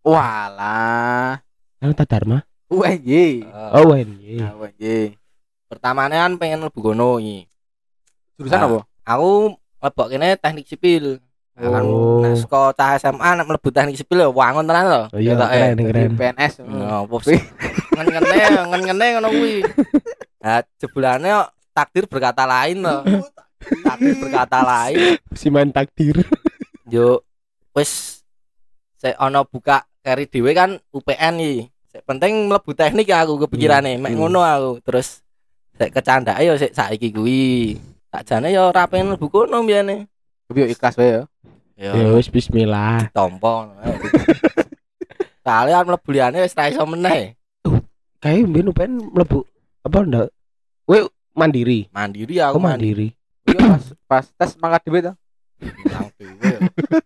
Walah. 0.00 1.38
Anu 1.78 1.92
Dharma. 1.94 2.42
UNY. 2.70 3.44
Oh, 3.74 3.90
WNY. 3.90 4.38
Ah, 4.40 4.54
UNY. 4.54 5.18
pertamane 5.70 6.18
kan 6.18 6.34
pengen 6.34 6.66
mlebu 6.66 6.82
kono 6.82 7.22
iki. 7.22 7.46
Jurusan 8.34 8.58
Ah. 8.58 8.66
apa? 8.66 8.78
Aku 9.06 9.54
mlebu 9.78 10.02
kene 10.10 10.34
teknik 10.34 10.66
sipil. 10.66 11.22
Nah, 11.54 11.70
kan 11.70 11.82
Oh. 11.86 12.18
nek 12.26 12.34
saka 12.34 12.74
cah 12.74 12.98
SMA 12.98 13.30
nek 13.38 13.46
mlebu 13.46 13.70
teknik 13.70 13.94
sipil 13.94 14.18
ya 14.18 14.30
wangun 14.30 14.66
tenan 14.66 14.86
lho. 14.90 15.02
Oh 15.10 15.20
iya, 15.22 15.38
keren 15.38 15.78
keren. 15.78 16.10
PNS. 16.18 16.66
Nah, 16.66 17.06
apa 17.06 17.16
sih? 17.22 17.38
Ngen-ngene, 17.94 18.34
ngen-ngene 18.66 19.06
ngono 19.14 19.28
kuwi. 19.30 19.54
Nah, 20.42 20.58
jebulane 20.74 21.28
kok 21.28 21.48
takdir 21.70 22.04
berkata 22.06 22.42
lain 22.46 22.78
loh. 22.82 23.02
Takdir 23.60 24.14
berkata 24.18 24.58
lain. 24.66 25.22
Si 25.38 25.54
main 25.54 25.70
takdir. 25.70 26.18
Yo 26.90 27.22
wis 27.70 28.26
sik 28.98 29.14
ana 29.22 29.46
buka 29.46 29.86
kari 30.02 30.26
dhewe 30.26 30.50
kan 30.50 30.82
UPN 30.90 31.38
iki. 31.38 31.70
Sik 31.90 32.06
penting 32.06 32.46
mlebu 32.46 32.70
teknik 32.70 33.10
ya 33.10 33.26
aku 33.26 33.34
kepikirane, 33.42 33.98
mek 33.98 34.14
Hmm. 34.14 34.18
ngono 34.22 34.40
aku. 34.40 34.70
Terus 34.86 35.26
sik 35.74 35.90
kecandake 35.90 36.46
yo 36.46 36.54
sik 36.54 36.70
saiki 36.70 37.10
kuwi. 37.10 37.74
Sakjane 38.08 38.50
yo 38.50 38.70
ora 38.70 38.86
pengen 38.86 39.10
mlebu 39.10 39.26
kono 39.26 39.58
biyane. 39.62 40.06
Tapi 40.46 40.58
yo 40.60 40.68
ikhlas 40.70 40.94
wae 40.94 41.10
ya. 41.10 41.22
Ya 41.74 41.90
Yo 41.96 42.14
wis 42.14 42.28
bismillah. 42.28 43.10
tompo. 43.10 43.66
Soalnya 45.44 45.80
kan 45.80 45.86
mlebu 45.88 46.08
liyane 46.10 46.38
wis 46.40 46.54
ra 46.54 46.68
iso 46.68 46.84
meneh. 46.86 47.34
Kayak 48.20 48.46
mbien 48.46 48.70
UPN 48.70 48.92
mlebu 49.10 49.42
apa 49.80 49.98
ndak? 50.04 50.28
Kowe 50.84 50.98
mandiri. 51.32 51.88
Mandiri 51.90 52.36
aku 52.38 52.54
Aku 52.54 52.60
mandiri. 52.60 53.16
Iya 53.48 53.58
pas 53.58 53.84
pas 54.06 54.24
tes 54.28 54.52
mangkat 54.60 54.82
dhewe 54.86 55.00
to. 55.00 55.12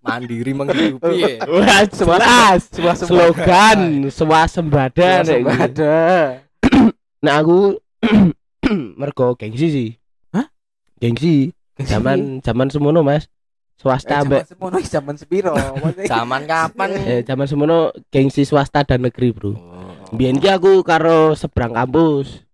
Mandiri 0.01 0.53
menghidupi 0.55 1.17
ya. 1.21 1.43
Wah, 1.47 1.83
jelas. 1.87 2.61
Sebuah 2.71 2.97
Slogan 2.97 3.81
swasembada 4.09 5.23
nek 5.27 5.39
iki. 5.43 5.55
ada. 5.59 5.97
Nah 7.25 7.35
aku 7.41 7.79
mergo 9.01 9.35
gengsi 9.35 9.67
sih. 9.71 9.91
Hah? 10.31 10.47
Gengsi. 11.01 11.51
Zaman 11.81 12.39
zaman 12.41 12.71
semono 12.71 13.03
Mas. 13.03 13.27
Swasta 13.75 14.23
ambek 14.23 14.47
semono 14.47 14.79
zaman 14.79 15.19
sepiro? 15.19 15.51
Zaman 16.07 16.47
kapan 16.47 16.89
nih? 16.95 17.05
eh, 17.11 17.21
zaman 17.27 17.51
semono 17.51 17.91
gengsi 18.09 18.47
swasta 18.47 18.87
dan 18.87 19.03
negeri, 19.03 19.35
Bro. 19.35 19.51
Oh. 19.51 19.59
Biyen 20.15 20.39
ki 20.39 20.47
aku 20.47 20.87
karo 20.87 21.35
seberang 21.35 21.75
kampus. 21.75 22.47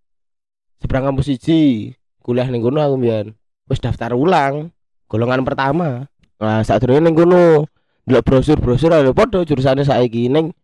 Seberang 0.81 1.13
kampus 1.13 1.29
siji. 1.29 1.93
Kuliah 2.25 2.49
ning 2.49 2.65
kono 2.65 2.81
aku 2.81 2.97
biyen. 2.97 3.37
Wis 3.69 3.85
daftar 3.85 4.17
ulang. 4.17 4.73
Golongan 5.11 5.43
pertama. 5.43 6.07
Nah, 6.39 6.63
saat 6.63 6.87
ning 6.87 7.19
kono. 7.19 7.67
Delok 8.07 8.25
brosur-brosur 8.27 8.91
lho 8.91 9.13
padha 9.13 9.45
jurusane 9.45 9.83
saiki 9.83 10.31
ning 10.31 10.55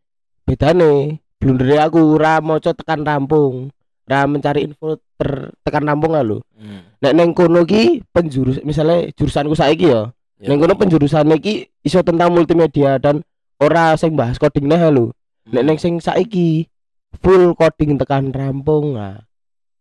bedane. 0.47 1.21
Blundere 1.37 1.83
aku 1.83 2.17
ora 2.17 2.38
maca 2.41 2.73
tekan 2.73 3.03
rampung. 3.05 3.69
Ora 4.09 4.25
mencari 4.25 4.71
info 4.71 5.03
ter 5.19 5.50
tekan 5.67 5.85
rampung 5.85 6.15
lho. 6.15 6.41
Hmm. 6.57 6.87
Nek 7.03 7.12
ning 7.12 7.31
kono 7.35 7.67
ki 7.67 8.07
penjurus 8.15 8.62
misalnya 8.62 9.11
jurusanku 9.19 9.59
saiki 9.59 9.91
ya. 9.91 10.15
Ya. 10.41 10.49
Ning 10.49 10.62
kono 10.62 10.79
penjurusane 10.79 11.37
ki 11.43 11.67
iso 11.83 12.00
tentang 12.07 12.33
multimedia 12.33 12.97
dan 13.03 13.21
ora 13.59 13.99
sing 13.99 14.17
bahas 14.17 14.38
coding 14.38 14.71
nah 14.71 14.88
lho. 14.88 15.12
Nek 15.50 15.62
Hmm. 15.62 15.67
ning 15.75 15.79
sing 15.79 15.99
saiki 15.99 16.71
full 17.21 17.53
coding 17.59 17.99
tekan 17.99 18.31
rampung. 18.31 18.95
Nah. 18.97 19.26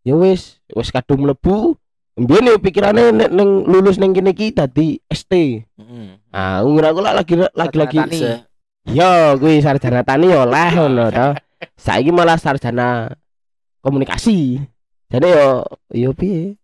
Ya 0.06 0.14
wis, 0.14 0.62
wis 0.70 0.94
kadung 0.94 1.26
mlebu. 1.26 1.78
Mbiyen 2.16 2.48
yo 2.48 2.56
pikirane 2.64 3.12
nek 3.12 3.30
ning 3.32 3.68
lulus 3.68 4.00
ning 4.00 4.16
kene 4.16 4.32
ki 4.32 4.56
dadi 4.56 5.04
ST. 5.12 5.64
Hmm. 5.76 6.16
Ah, 6.32 6.64
umur 6.64 6.88
aku 6.88 7.04
lah 7.04 7.12
lagi 7.12 7.36
Sarjana 7.36 7.92
tani. 7.92 8.16
Se- 8.20 8.44
Yo, 8.86 9.10
kuwi 9.42 9.60
sarjana 9.60 10.06
tani 10.06 10.30
yo 10.32 10.46
lah 10.46 10.72
ngono 10.72 11.12
to. 11.12 11.28
Saiki 11.76 12.16
malah 12.16 12.40
sarjana 12.40 13.12
komunikasi. 13.84 14.64
Jadi 15.12 15.28
yo 15.28 15.68
yo 15.92 16.10
piye? 16.16 16.56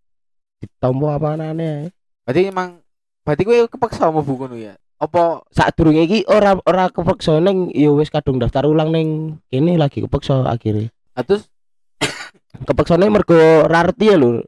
Ditompo 0.62 1.10
apa 1.10 1.34
anane 1.34 1.90
Berarti 2.22 2.48
emang 2.48 2.78
berarti 3.26 3.42
kowe 3.44 3.58
kepaksa 3.68 4.14
mau 4.14 4.22
buku 4.22 4.46
ya. 4.56 4.78
Apa 5.02 5.42
Saat 5.50 5.74
durunge 5.74 6.06
iki 6.06 6.22
ora 6.30 6.54
ora 6.64 6.88
kepeksa 6.88 7.42
ning 7.42 7.74
yo 7.74 7.98
wis 7.98 8.08
kadung 8.08 8.38
daftar 8.38 8.70
ulang 8.70 8.94
ning 8.94 9.10
kene 9.50 9.76
lagi 9.76 10.00
kepeksa 10.00 10.46
akhirnya. 10.46 10.94
atus 11.12 11.50
Kepeksane 12.62 13.10
mergo 13.10 13.36
ra 13.66 13.82
reti 13.84 14.14
ya 14.14 14.16
lho. 14.16 14.46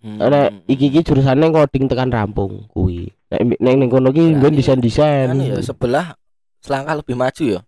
Hmm. 0.00 0.16
Nek 0.16 0.64
iki 0.64 0.88
iki 0.88 1.00
jurusane 1.04 1.52
coding 1.52 1.84
tekan 1.84 2.08
rampung 2.08 2.64
kuwi. 2.72 3.12
Nek 3.28 3.60
ning 3.60 3.76
ning 3.84 3.88
kono 3.92 4.08
ki 4.08 4.32
Nah, 4.32 4.40
nggon 4.40 4.52
iya. 4.56 4.58
desain-desain. 4.64 5.28
Kan 5.28 5.44
ya 5.44 5.60
sebelah 5.60 6.16
selangkah 6.64 6.96
lebih 6.96 7.20
maju 7.20 7.44
ya. 7.44 7.60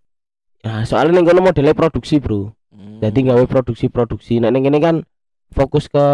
Nah, 0.65 0.81
soalnya 0.89 1.21
ning 1.21 1.29
kono 1.29 1.45
modelnya 1.45 1.77
produksi, 1.77 2.25
Bro. 2.25 2.57
Hmm. 2.73 3.05
Jadi 3.05 3.29
gawe 3.29 3.45
produksi-produksi. 3.45 4.41
Nek 4.41 4.51
ning 4.57 4.65
kene 4.65 4.79
kan 4.81 4.97
fokus 5.53 5.93
ke 5.93 6.07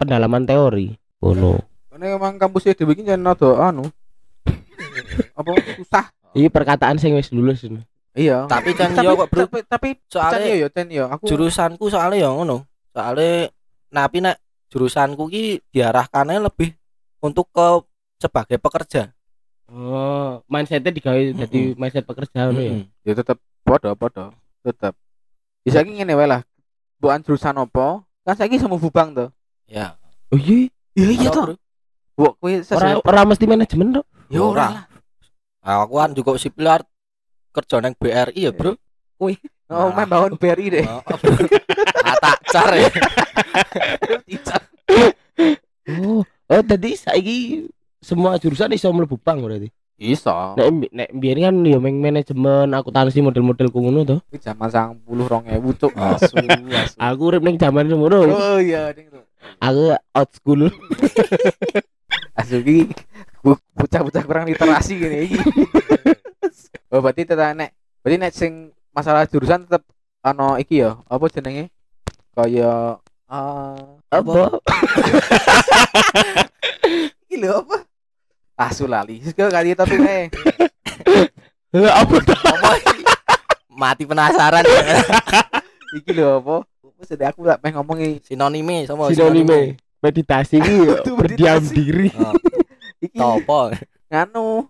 pendalaman 0.00 0.48
teori. 0.48 0.96
Ngono. 1.20 1.60
Karena 1.92 2.16
emang 2.16 2.40
kampusnya 2.40 2.72
dhewe 2.72 2.96
iki 2.96 3.04
jan 3.04 3.20
rada 3.20 3.52
anu. 3.60 3.84
apa 5.38 5.48
susah. 5.76 6.04
Iki 6.32 6.48
perkataan 6.48 6.96
sing 6.96 7.12
wis 7.12 7.28
lulus 7.28 7.68
ini. 7.68 7.84
Iya. 8.16 8.48
Tapi 8.48 8.72
kan 8.72 8.96
tapi, 8.96 9.04
yo 9.04 9.20
kok, 9.20 9.28
Bro. 9.28 9.40
Tapi, 9.46 9.58
tapi 9.68 9.88
Soalnya 10.08 10.48
yo 10.48 10.56
yo 10.64 10.68
Chan 10.72 10.88
yo 10.88 11.04
aku 11.12 11.28
jurusanku 11.28 11.92
soalnya 11.92 12.24
ya 12.24 12.28
ngono. 12.32 12.64
Soalnya 12.96 13.52
tapi 13.92 14.24
nek 14.24 14.41
jurusanku 14.72 15.28
ki 15.28 15.44
diarahkannya 15.68 16.48
lebih 16.48 16.72
untuk 17.20 17.52
ke 17.52 17.84
sebagai 18.16 18.56
pekerja. 18.56 19.12
Oh, 19.68 20.40
mindsetnya 20.48 20.88
digawe 20.88 21.20
jadi 21.44 21.76
mindset 21.76 22.08
pekerja 22.08 22.48
ngono 22.48 22.60
ya. 22.60 22.72
Mm-mm. 22.72 22.88
ya 23.04 23.12
tetep 23.12 23.36
podo 23.60 23.92
podo 23.92 24.32
tetep. 24.64 24.96
Bisa 25.60 25.84
iki 25.84 25.92
ngene 25.92 26.16
wae 26.16 26.24
lah. 26.24 26.40
Bukan 26.96 27.20
jurusan 27.20 27.60
apa? 27.60 28.00
Kan 28.24 28.34
saiki 28.34 28.56
sama 28.56 28.80
bubang 28.80 29.12
to. 29.12 29.26
Ya. 29.68 30.00
Oh 30.32 30.40
iya, 30.40 30.72
Iya 30.96 31.08
Iya, 31.12 31.28
Bro. 31.28 31.54
Bu, 32.12 32.36
kowe 32.36 32.52
ora 33.04 33.20
mesti 33.24 33.44
manajemen 33.44 34.00
tok. 34.00 34.06
Ya 34.28 34.40
ora 34.40 34.66
lah. 34.72 34.84
Aku 35.84 36.00
kan 36.00 36.16
juga 36.16 36.36
sipil 36.36 36.68
art 36.68 36.88
kerja 37.52 37.80
nang 37.80 37.92
BRI 37.92 38.48
ya, 38.48 38.52
Bro. 38.52 38.76
Oh, 39.20 39.28
Nah. 39.72 39.88
main 39.96 40.04
bangun 40.04 40.36
BRI 40.36 40.68
deh. 40.68 40.84
Oh, 40.84 41.00
Ata 42.04 42.32
car 42.44 42.76
ya. 42.76 42.92
Oh, 46.00 46.22
oh 46.24 46.62
tadi 46.64 46.96
saiki 46.96 47.68
semua 48.00 48.40
jurusan 48.40 48.72
iso 48.72 48.88
mlebu 48.88 49.20
bank 49.20 49.44
berarti. 49.44 49.68
Iso. 50.02 50.32
Nek 50.58 50.90
nek 50.90 51.08
biyen 51.14 51.38
kan 51.44 51.56
yo 51.62 51.78
meng 51.78 52.02
manajemen 52.02 52.74
akuntansi 52.74 53.22
model-model 53.22 53.68
ku 53.70 53.78
ngono 53.84 54.00
to. 54.02 54.16
Iki 54.32 54.50
zaman 54.50 54.70
90 54.72 55.06
2000 55.06 55.78
cuk. 55.78 55.92
Asu, 55.94 56.34
asu. 56.82 56.96
Aku 56.98 57.22
urip 57.30 57.42
ning 57.46 57.54
zaman 57.60 57.86
ngono. 57.86 58.26
Oh 58.32 58.58
iya, 58.58 58.90
tuh. 58.90 59.22
Aku 59.62 59.94
old 59.94 60.30
school. 60.34 60.60
Asu 62.40 62.58
Bu- 63.42 63.58
bocah-bocah 63.74 64.22
kurang 64.22 64.46
literasi 64.46 65.02
gini 65.02 65.26
iki. 65.26 65.38
oh 66.94 67.00
berarti 67.02 67.26
tetap 67.26 67.56
nek 67.58 67.74
berarti 68.04 68.16
nek 68.22 68.32
sing 68.32 68.52
masalah 68.94 69.26
jurusan 69.26 69.66
tetep 69.66 69.82
ano 70.22 70.54
iki 70.60 70.84
ya 70.84 71.00
apa 71.10 71.26
jenenge 71.26 71.74
kaya 72.36 73.01
ah 73.32 73.80
Apa? 74.12 74.52
iki 77.24 77.40
lho 77.40 77.64
apa? 77.64 77.88
Asu 78.60 78.84
lali 78.84 79.24
Wis, 79.24 79.32
kau 79.32 79.48
kali 79.48 79.72
topik 79.72 80.04
ae 80.04 80.28
Apa? 81.72 82.14
Apa 82.20 82.70
iki? 82.76 83.00
Mati 83.72 84.04
penasaran. 84.04 84.60
iki 85.96 86.12
lho 86.12 86.44
apa? 86.44 86.68
Apa 86.68 87.02
sedih 87.08 87.32
aku 87.32 87.48
gak 87.48 87.64
pengen 87.64 87.80
ngomong 87.80 88.04
iki 88.04 88.20
Sinonime 88.28 88.84
sama 88.84 89.08
Sinonime. 89.08 89.80
Meditasi 90.02 90.58
ki 90.60 90.74
yo, 90.82 90.98
Itu 91.00 91.14
berdiam 91.14 91.62
diri. 91.62 92.10
Iki 93.02 93.18
Topo. 93.18 93.70
nganu. 94.10 94.66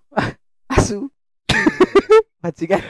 Asu. 0.68 1.08
Majikan 2.38 2.80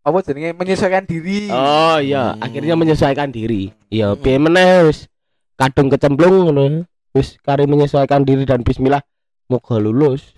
apa 0.00 0.18
jenenge 0.20 0.52
menyesuaikan 0.52 1.04
diri 1.04 1.48
Oh 1.48 1.96
iya, 1.98 2.32
Hmm. 2.32 2.40
akhirnya 2.40 2.74
menyesuaikan 2.74 3.28
diri. 3.28 3.68
Iya, 3.88 4.12
Hmm. 4.12 4.18
piye 4.18 4.36
meneh 4.36 4.86
wis 4.86 5.06
kadung 5.54 5.88
kecemplung 5.88 6.46
ngono. 6.46 6.84
Wis 7.10 7.36
kari 7.38 7.66
menyesuaikan 7.66 8.22
diri 8.22 8.42
dan 8.42 8.62
bismillah 8.62 9.02
moga 9.46 9.76
lulus. 9.76 10.32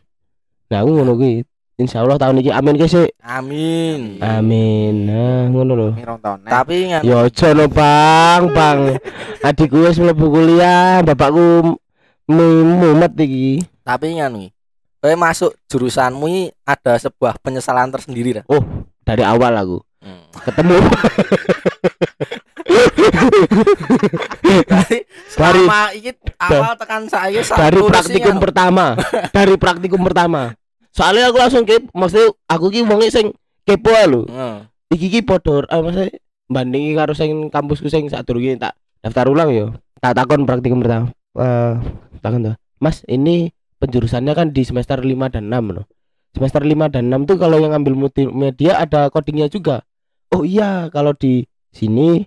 Nah, 0.67 0.81
aku 0.81 0.91
ngono 0.91 1.15
kuwi. 1.15 1.45
Insyaallah 1.75 2.17
tahun 2.17 2.41
ini 2.41 2.51
amin 2.51 2.77
ki 2.77 2.87
sik. 2.87 3.11
Amin. 3.19 4.19
Amin. 4.19 5.09
Nah, 5.09 5.49
ngono 5.49 5.73
lho. 5.73 5.89
tahun 5.97 6.45
Tapi 6.45 6.77
ngan 6.89 7.01
Ya 7.03 7.23
aja 7.23 7.49
no, 7.53 7.65
Bang, 7.67 8.53
Bang. 8.53 8.97
Adikku 9.47 9.81
wis 9.81 9.99
mlebu 9.99 10.27
kuliah, 10.29 11.03
bapakku 11.03 11.77
mu- 12.29 12.77
mumet 12.79 13.13
iki. 13.17 13.67
tapi 13.83 14.15
ngan 14.15 14.49
Kowe 15.03 15.15
masuk 15.19 15.51
jurusanmu 15.67 16.31
ini 16.31 16.43
ada 16.63 16.95
sebuah 16.95 17.35
penyesalan 17.43 17.91
tersendiri 17.91 18.39
dah. 18.39 18.45
Dari 19.03 19.23
awal 19.27 19.53
aku. 19.59 19.79
Hmm. 20.03 20.27
ketemu. 20.43 20.79
Dari 24.43 24.99
dari 25.39 25.63
awal 26.43 26.75
tekan 26.75 27.03
saya 27.07 27.41
dari 27.43 27.81
praktikum 27.83 28.37
pertama. 28.43 28.99
Dari 29.31 29.55
praktikum 29.55 30.01
pertama. 30.03 30.55
Soalnya 30.93 31.31
aku 31.31 31.39
langsung 31.39 31.63
ke 31.63 31.87
maksudnya 31.95 32.35
aku 32.51 32.69
ki 32.69 32.85
wonge 32.85 33.09
sing 33.09 33.31
kepo 33.63 33.95
lho. 34.11 34.27
Hmm. 34.27 34.67
iki 34.93 35.09
ki 35.09 35.21
podo 35.25 35.65
eh, 35.65 35.81
maksudnya 35.81 36.13
bandingi 36.53 36.93
karo 36.93 37.17
sing 37.17 37.49
kampusku 37.49 37.89
sing 37.89 38.13
sadurunge 38.13 38.61
tak 38.61 38.77
daftar 39.01 39.33
ulang 39.33 39.51
yo 39.57 39.67
tak 40.05 40.21
takon 40.21 40.45
praktikum 40.45 40.85
pertama 40.85 41.09
eh 41.41 41.75
takon 42.21 42.53
tuh 42.53 42.57
Mas 42.77 43.01
ini 43.09 43.55
penjurusannya 43.81 44.33
kan 44.37 44.53
di 44.53 44.63
semester 44.63 45.01
5 45.01 45.33
dan 45.33 45.49
6 45.49 45.75
loh 45.81 45.87
semester 46.33 46.63
5 46.65 46.89
dan 46.89 47.13
6 47.13 47.29
tuh 47.29 47.37
kalau 47.37 47.61
yang 47.61 47.73
ngambil 47.73 47.95
multimedia 48.09 48.77
ada 48.77 49.09
codingnya 49.09 49.47
juga. 49.47 49.85
Oh 50.33 50.43
iya 50.43 50.89
kalau 50.89 51.13
di 51.13 51.45
sini 51.71 52.25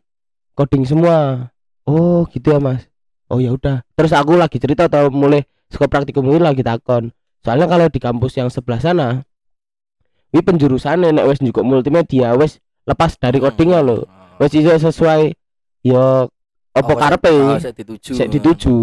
coding 0.53 0.85
semua. 0.85 1.49
Oh 1.85 2.25
gitu 2.29 2.53
ya 2.53 2.59
Mas. 2.61 2.85
Oh 3.27 3.41
ya 3.41 3.53
udah. 3.53 3.81
Terus 3.97 4.13
aku 4.13 4.37
lagi 4.37 4.57
cerita 4.57 4.85
atau 4.85 5.09
mulai 5.09 5.41
sekolah 5.69 5.89
praktikum 5.89 6.25
ini 6.29 6.37
lagi 6.37 6.61
takon. 6.61 7.09
Soalnya 7.41 7.65
kalau 7.65 7.85
di 7.89 7.97
kampus 7.97 8.37
yang 8.37 8.49
sebelah 8.49 8.77
sana 8.77 9.21
ini 10.33 10.41
penjurusannya 10.41 11.15
nek 11.15 11.25
wes 11.31 11.39
juga 11.39 11.63
multimedia 11.63 12.35
wes 12.35 12.59
lepas 12.83 13.15
dari 13.15 13.39
codingnya 13.39 13.79
Hmm. 13.79 13.87
loh 13.87 14.01
wes 14.35 14.51
iso 14.51 14.75
sesuai 14.75 15.31
yo 15.81 16.27
apa 16.75 16.91
Oh, 16.91 16.97
karepe. 16.99 17.31
oh, 17.31 17.55
dituju. 17.55 18.11
Dituju. 18.27 18.75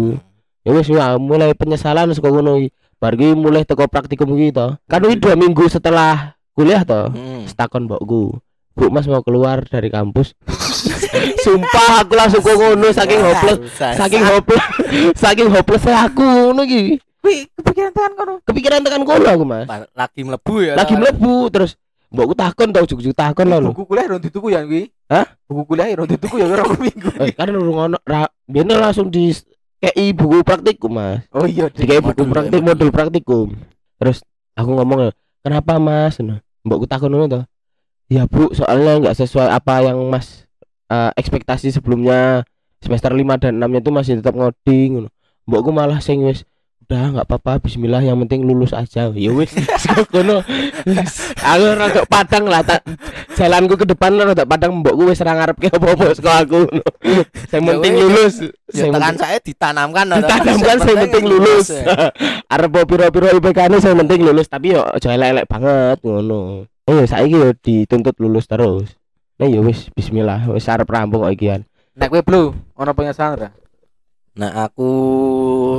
ya 0.65 0.71
wes 0.73 0.87
ya 0.89 1.13
mulai 1.19 1.53
penyesalan 1.53 2.09
saka 2.09 2.31
ngono 2.31 2.57
bar 3.03 3.13
ki 3.13 3.35
mulai 3.35 3.61
teko 3.61 3.83
praktikum 3.85 4.31
iki 4.33 4.55
to 4.55 4.79
kan 4.87 5.03
ini 5.03 5.19
dua 5.19 5.35
minggu 5.35 5.67
setelah 5.67 6.31
kuliah 6.53 6.81
to 6.81 7.11
Hmm. 7.11 7.43
setakon 7.43 7.83
mbokku 7.83 8.39
Bu 8.73 8.89
Mas 8.89 9.05
mau 9.05 9.19
keluar 9.19 9.61
dari 9.63 9.91
kampus 9.91 10.31
Sumpah 11.43 12.01
aku 12.01 12.13
langsung 12.15 12.39
kok 12.39 12.55
ngono 12.55 12.89
saking 12.89 13.19
hopeless 13.19 13.59
saking 13.99 14.23
hopeless 14.23 14.63
saking 15.13 15.47
hopeless 15.47 15.83
aku 15.85 16.23
ngono 16.23 16.63
iki 16.63 16.97
Wih, 17.23 17.47
kepikiran 17.53 17.91
tekan 17.91 18.11
kono. 18.13 18.33
kepikiran 18.43 18.79
tekan 18.81 19.03
kono 19.03 19.23
aku 19.25 19.43
Mas 19.43 19.67
lagi 19.91 20.21
mlebu 20.21 20.55
ya. 20.59 20.73
lagi 20.73 20.93
mlebu 20.93 21.47
terus 21.49 21.75
mbokku 22.09 22.33
takon 22.33 22.69
tau 22.69 22.83
juk-juk 22.83 23.11
takon 23.11 23.45
lho 23.45 23.69
Buku 23.69 23.83
kuliah 23.85 24.05
rong 24.05 24.21
dituku 24.21 24.47
ya 24.47 24.61
kuwi. 24.61 24.91
Hah? 25.07 25.25
Buku 25.43 25.63
kuliah 25.65 25.87
rong 25.93 26.05
dituku 26.05 26.35
ya 26.35 26.45
rong 26.51 26.77
minggu. 26.77 27.09
Eh, 27.19 27.31
kan 27.31 27.49
urung 27.49 27.79
ono 27.89 27.97
biyen 28.45 28.69
langsung 28.69 29.07
di 29.07 29.33
kei 29.83 30.15
buku 30.15 30.47
praktikum 30.47 30.95
Mas. 30.95 31.27
Oh 31.35 31.43
iya, 31.43 31.67
di 31.67 31.83
kei 31.83 31.99
buku 31.99 32.23
praktik 32.23 32.63
ya, 32.63 32.63
modul 32.63 32.89
praktikum. 32.89 33.59
Terus 33.99 34.23
aku 34.55 34.71
ngomong 34.71 35.11
kenapa 35.43 35.75
Mas? 35.75 36.23
Nah, 36.23 36.39
mbokku 36.63 36.87
takon 36.87 37.11
ngono 37.11 37.27
to 37.27 37.41
ya 38.11 38.29
Bu 38.29 38.53
soalnya 38.53 38.99
nggak 39.01 39.17
sesuai 39.17 39.49
apa 39.51 39.83
yang 39.91 39.99
Mas 40.07 40.47
eh, 40.87 41.11
ekspektasi 41.19 41.75
sebelumnya. 41.75 42.47
Semester 42.83 43.15
5 43.15 43.39
dan 43.39 43.63
6 43.63 43.71
nya 43.71 43.79
itu 43.79 43.91
masih 43.95 44.13
tetap 44.19 44.35
ngoding. 44.35 45.07
Mbokku 45.47 45.71
malah 45.71 46.03
sing 46.03 46.19
wis 46.27 46.43
udah 46.83 47.03
nggak 47.15 47.25
apa-apa 47.25 47.63
bismillah 47.63 48.03
yang 48.03 48.19
penting 48.21 48.43
lulus 48.43 48.75
aja. 48.75 49.07
Ya 49.09 49.31
wis 49.31 49.55
Kok 49.87 50.11
ngono? 50.11 50.43
Aku 51.39 51.65
rada 51.73 52.01
padang 52.03 52.45
lah 52.45 52.59
tak 52.59 52.83
jalanku 53.33 53.79
ke 53.79 53.87
depan 53.87 54.11
rada 54.13 54.43
padang 54.43 54.83
mbokku 54.83 55.07
wis 55.07 55.23
ora 55.23 55.39
ngarepke 55.39 55.71
apa-apa 55.71 56.11
saka 56.11 56.43
aku 56.43 56.67
yang 56.67 57.23
Ya 57.55 57.59
penting 57.63 57.93
wis. 57.95 58.01
lulus. 58.03 58.33
Ya 58.69 58.83
Yang 58.83 58.91
tekan 58.93 59.15
saya 59.15 59.37
ditanamkan 59.39 60.05
ditanamkan 60.11 60.77
saya 60.77 60.95
penting 61.01 61.25
lulus. 61.25 61.65
arep 62.53 62.73
piro-piro 62.83 63.27
IPK 63.33 63.59
ne 63.71 63.77
saya 63.79 63.95
penting 63.95 64.19
lulus 64.21 64.45
tapi 64.45 64.75
yo 64.75 64.83
aja 64.83 65.09
elek-elek 65.09 65.47
banget 65.47 65.97
ngono. 66.03 66.67
Eh 66.83 66.93
yo 66.93 67.05
saiki 67.07 67.33
yo 67.33 67.49
dituntut 67.55 68.19
lulus 68.19 68.43
terus. 68.45 68.91
Nah 69.39 69.47
yo 69.47 69.63
wis 69.63 69.87
bismillah 69.89 70.51
wis 70.51 70.67
arep 70.67 70.85
rampung 70.85 71.23
kok 71.23 71.31
ikian 71.31 71.61
Nek 71.93 72.09
kowe 72.09 72.25
blue, 72.25 72.47
ono 72.73 72.91
penyesalan? 72.91 73.53
Nah, 74.33 74.65
aku 74.65 74.89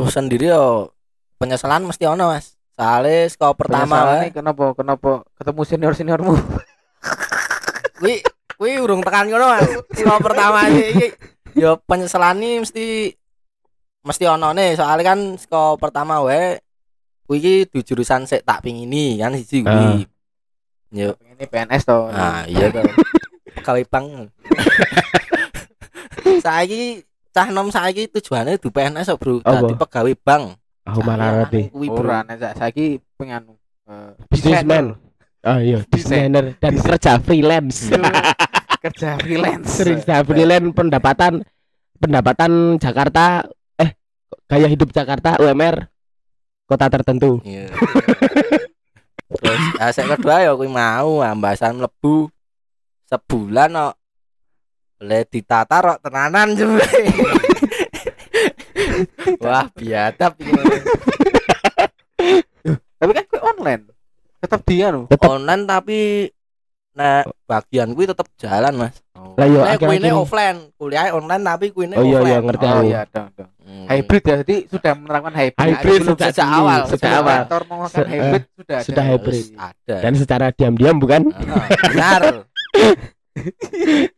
sendiri 0.07 0.51
yo 0.51 0.95
penyesalan 1.43 1.83
mesti 1.83 2.07
ono, 2.07 2.31
Mas. 2.31 2.55
Soalnya 2.75 3.31
sekolah 3.31 3.55
pertama 3.55 3.97
wae. 4.15 4.31
nih 4.31 4.33
kenapa? 4.35 4.75
Kenapa 4.75 5.11
ketemu 5.39 5.61
senior-seniormu? 5.63 6.35
Kuwi 7.99 8.23
kuwi 8.55 8.73
urung 8.79 9.03
tekan 9.03 9.27
ngono, 9.31 9.47
Mas. 9.59 9.67
Sekolah 9.95 10.21
pertama 10.23 10.59
iki 10.71 10.83
iki 10.91 11.07
yo 11.55 11.79
penyesalan 11.87 12.39
nih 12.39 12.55
mesti 12.63 12.87
mesti 14.05 14.25
ono 14.27 14.51
nih, 14.55 14.75
soalnya 14.79 15.15
kan 15.15 15.19
sekolah 15.39 15.79
pertama 15.79 16.23
wae 16.23 16.59
kuwi 17.27 17.39
iki 17.43 17.55
di 17.71 17.81
jurusan 17.83 18.27
sik 18.27 18.43
tak 18.43 18.63
pingini 18.63 19.19
kan 19.19 19.35
siji 19.35 19.63
kuwi. 19.63 20.07
Yo, 20.95 21.19
Ini 21.19 21.51
PNS 21.51 21.83
to. 21.91 22.07
nah 22.15 22.47
iya 22.47 22.71
to. 22.71 22.83
Bank. 23.91 24.31
saiki 26.45 27.03
cah 27.35 27.51
nom 27.51 27.67
saiki 27.67 28.07
tujuannya 28.09 28.57
di 28.57 28.69
PNS 28.69 29.11
kok, 29.11 29.19
Bro. 29.19 29.43
Dadi 29.43 29.75
pegawai 29.75 30.15
bank. 30.17 30.45
aku 30.85 31.01
malah 31.03 31.43
ngerti 31.43 31.69
Kuwi, 31.69 31.89
Bro. 31.89 32.07
Ora 32.07 32.23
nek 32.23 32.39
sa- 32.39 32.55
saiki 32.55 32.87
pengen 33.15 33.59
eh, 33.85 34.11
Businessman. 34.29 34.95
ah 35.43 35.59
iya 35.59 35.83
desainer 35.85 36.57
dan 36.57 36.73
kerja 36.75 37.19
freelance 37.19 37.93
kerja 38.81 39.19
freelance. 39.19 39.77
kerja 39.77 40.25
freelance 40.25 40.73
pendapatan 40.73 41.45
pendapatan 41.99 42.51
Jakarta 42.79 43.45
eh 43.75 43.93
gaya 44.47 44.65
hidup 44.67 44.89
Jakarta 44.89 45.37
UMR 45.37 45.85
kota 46.65 46.89
tertentu 46.89 47.45
Iya. 47.45 47.69
Terus 49.35 49.63
aset 49.77 50.07
kedua 50.07 50.41
ya 50.41 50.55
kuwi 50.55 50.71
mau 50.71 51.21
ambasan 51.21 51.77
mlebu 51.77 52.33
sebulan 53.05 53.75
kok 53.75 53.95
le 55.01 55.25
ditata 55.25 55.99
tenanan 55.99 56.55
jebule. 56.55 56.85
Wah, 59.41 59.67
biadab. 59.73 60.33
Tapi 62.95 63.11
kan 63.13 63.25
kowe 63.27 63.41
online. 63.47 63.83
Tetap 64.39 64.61
dia 64.63 64.93
no. 64.93 65.09
tetap 65.09 65.31
Online 65.33 65.65
tapi 65.65 66.29
nah 66.95 67.27
bagian 67.43 67.91
kuwi 67.91 68.07
tetep 68.07 68.29
jalan, 68.37 68.71
Mas. 68.79 69.03
lah 69.35 69.51
yo 69.51 69.61
Nek 69.61 69.83
kuwi 69.83 69.99
akhir-akhir 69.99 70.15
offline, 70.15 70.59
kuliah 70.79 71.11
online 71.11 71.43
tapi 71.43 71.75
kuwi 71.75 71.91
Oh 71.91 72.07
iya, 72.07 72.23
iya, 72.23 72.39
offline. 72.39 72.45
ngerti 72.47 72.65
Oh 72.65 72.83
iya, 72.85 73.01
dong, 73.09 73.29
dong. 73.35 73.51
Hmm. 73.59 73.87
Hybrid 73.89 74.23
ya, 74.23 74.35
jadi 74.45 74.57
sudah 74.69 74.93
menerapkan 74.95 75.35
hybrid. 75.35 75.65
hybrid 75.75 75.99
Sebelum- 75.99 76.21
sejak, 76.23 76.47
awal, 76.47 76.81
sejak 76.87 77.13
awal 77.17 77.35
kantor 77.41 77.63
menggunakan 77.67 78.05
hybrid 78.07 78.43
sudah 78.55 78.77
ada. 78.77 78.85
sudah 78.87 79.05
hybrid. 79.05 79.45
Ada. 79.57 79.97
dan 79.99 80.13
secara 80.15 80.47
diam-diam 80.53 80.97
bukan 80.97 81.23
Ah, 81.33 81.67
benar. 81.89 82.21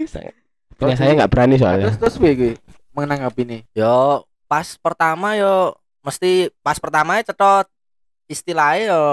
punya 0.77 0.97
saya 0.97 1.17
nggak 1.17 1.33
berani 1.33 1.57
soalnya 1.57 1.89
Terus 1.91 1.99
terus 1.99 2.17
kuwi 2.21 2.55
menanggapi 2.97 3.43
ini? 3.45 3.59
Yo 3.77 4.25
pas 4.47 4.79
pertama 4.79 5.35
yo 5.35 5.75
mesti 6.07 6.55
pas 6.63 6.79
pertama 6.79 7.19
cetot 7.19 7.67
istilahnya 8.31 8.95
yo 8.95 9.05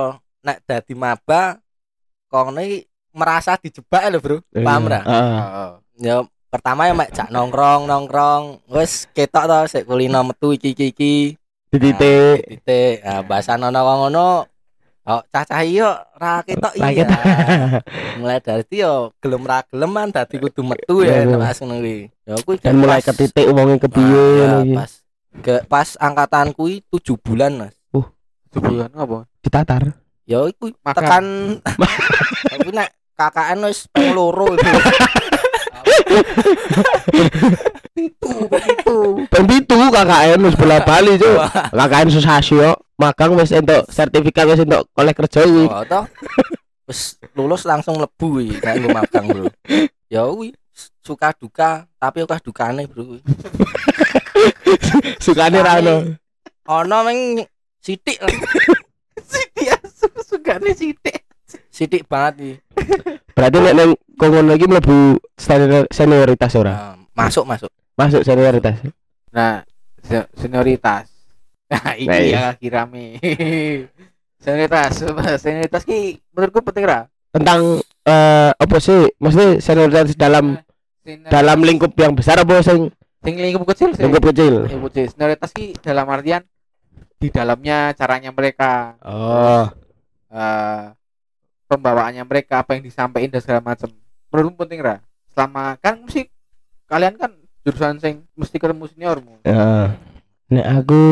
nek 0.45 0.62
dadi 0.67 0.93
maba 0.93 1.58
kok 2.30 2.54
ini 2.54 2.86
merasa 3.13 3.58
dijebak 3.58 4.04
lho 4.13 4.19
bro 4.21 4.38
paham 4.54 4.89
ra 4.89 5.02
Heeh. 5.02 5.41
Oh. 5.41 5.71
yo 5.97 6.17
pertama 6.54 6.86
ya 6.86 6.93
mek 6.93 7.10
jak 7.10 7.34
nongkrong 7.34 7.89
nongkrong 7.89 8.62
wis 8.69 9.10
ketok 9.10 9.49
to 9.49 9.60
sik 9.73 9.89
kulino 9.89 10.21
metu 10.21 10.54
iki 10.54 10.78
iki 10.78 10.86
iki 10.93 11.15
titik 11.73 12.45
titik 12.45 13.02
nah, 13.02 13.26
bahasa 13.26 13.58
nono 13.58 13.82
wong 13.82 13.97
ngono 14.06 14.30
Oh, 15.03 15.19
cacah 15.27 15.59
iyo 15.61 15.91
ra 16.15 16.39
ketok 16.41 16.71
iya. 16.73 17.03
ketok. 17.03 17.21
mulai 18.19 18.39
dari 18.39 18.63
yo 18.73 19.11
gelem 19.17 19.43
ra 19.43 19.59
geleman 19.65 20.07
dadi 20.09 20.39
kudu 20.39 20.63
metu 20.63 21.03
Iya, 21.03 21.27
ya 21.27 21.27
iya. 21.27 21.35
pas 21.37 21.57
ngono 21.59 21.75
kuwi. 21.77 21.97
Ya 22.23 22.35
kuwi 22.39 22.55
dan 22.57 22.75
mulai 22.77 22.99
ke 22.99 23.05
pas- 23.05 23.19
titik 23.19 23.45
wongnya 23.47 23.77
kepiye 23.79 24.07
Nah, 24.07 24.31
ya, 24.33 24.45
ngono 24.49 24.63
iki. 24.63 24.73
pas 24.73 24.91
ke 25.35 25.55
pas 25.65 25.89
angkatan 25.97 26.47
kuwi 26.51 26.79
7 26.87 27.19
bulan 27.19 27.51
Mas. 27.59 27.75
Sebulan 28.49 28.93
apa? 28.93 29.25
ditatar 29.39 29.83
Ya 30.23 30.39
iku 30.45 30.71
Makan. 30.79 30.95
tekan 30.95 31.25
aku 32.55 32.69
nek 32.71 32.89
KKN 33.13 33.59
wis 33.65 33.83
loro 34.09 34.47
itu. 34.55 34.71
Itu, 37.93 38.31
itu. 38.49 38.97
Peng 39.29 39.45
pitu 39.45 39.77
KKN 39.77 40.39
wis 40.49 40.57
bola 40.57 40.81
bali 40.81 41.13
cuk. 41.21 41.38
KKN 41.71 42.09
susasio 42.09 42.73
magang 42.97 43.38
wis 43.38 43.53
entuk 43.53 43.86
sertifikat 43.89 44.49
wis 44.49 44.65
entuk 44.65 44.89
oleh 44.97 45.13
kerja 45.13 45.45
kuwi. 45.45 45.69
Oh, 45.69 45.86
toh. 45.86 46.03
Wis 46.89 47.21
lulus 47.38 47.63
langsung 47.69 48.01
lebu 48.01 48.41
kuwi 48.41 48.57
nek 48.59 48.89
magang, 48.89 49.25
Bro. 49.29 49.45
Ya 50.09 50.25
kuwi 50.25 50.57
suka 51.05 51.31
duka 51.38 51.86
tapi 52.01 52.25
akeh 52.25 52.39
dukane, 52.41 52.89
Bro. 52.89 53.21
Sukane 55.21 55.62
ra 55.62 55.79
ono. 55.79 56.17
Ono 56.67 56.97
meng 57.05 57.45
sithik 57.83 58.19
asu 58.23 60.07
sugane 60.23 60.71
sithik. 60.79 61.22
Sithik 61.73 62.05
banget 62.05 62.33
iki. 62.38 62.53
Berarti 63.33 63.57
nek 63.57 63.73
nang 63.73 63.91
kongon 64.13 64.45
lagi 64.45 64.65
mlebu 64.65 64.97
senior- 65.33 65.89
senioritas 65.89 66.53
ora? 66.53 66.93
Nah, 66.93 66.93
masuk 67.17 67.43
masuk. 67.43 67.71
Masuk 67.93 68.21
senioritas. 68.21 68.77
Nah, 69.29 69.65
se- 69.99 70.29
senioritas. 70.38 71.09
Nah, 71.65 71.97
ini 71.97 72.05
Nah, 72.05 72.19
iya. 72.19 72.29
ya 72.29 72.41
lagi 72.53 72.67
rame. 72.69 73.17
senioritas, 74.38 75.01
senioritas 75.41 75.81
ki 75.81 75.99
menurutku 76.29 76.62
penting 76.62 76.86
ra. 76.86 77.09
Tentang 77.31 77.81
eh 78.03 78.51
apa 78.53 78.77
sih? 78.77 79.09
Maksudnya 79.17 79.57
senioritas 79.57 80.13
dalam 80.13 80.62
Senior- 81.01 81.31
dalam 81.31 81.59
lingkup 81.59 81.97
yang 81.97 82.13
besar 82.13 82.38
apa 82.38 82.62
sing 82.62 82.93
sing 83.19 83.36
lingkup 83.36 83.65
kecil 83.67 83.89
sih. 83.91 84.05
lingkup 84.05 84.29
kecil? 84.29 84.53
Lingkup 84.63 84.88
kecil. 84.88 85.05
Senioritas 85.09 85.49
ki 85.49 85.73
dalam 85.79 86.05
artian 86.05 86.45
di 87.17 87.27
dalamnya 87.27 87.91
caranya 87.93 88.29
mereka 88.29 88.93
Oh, 89.01 89.65
eh 90.29 90.93
pembawaannya 91.73 92.23
mereka 92.29 92.62
apa 92.62 92.77
yang 92.77 92.86
disampaikan 92.86 93.33
dan 93.33 93.41
segala 93.41 93.62
macam 93.65 93.89
menurutmu 94.29 94.62
penting 94.62 94.79
ra 94.86 95.01
selama 95.33 95.73
kan 95.81 95.97
mesti 96.05 96.29
kalian 96.86 97.17
kan 97.17 97.33
jurusan 97.65 97.97
sing 97.97 98.27
mesti 98.38 98.62
ketemu 98.62 98.86
seniormu 98.91 99.33
ya. 99.47 99.97
Nek 100.53 100.67
aku 100.83 101.03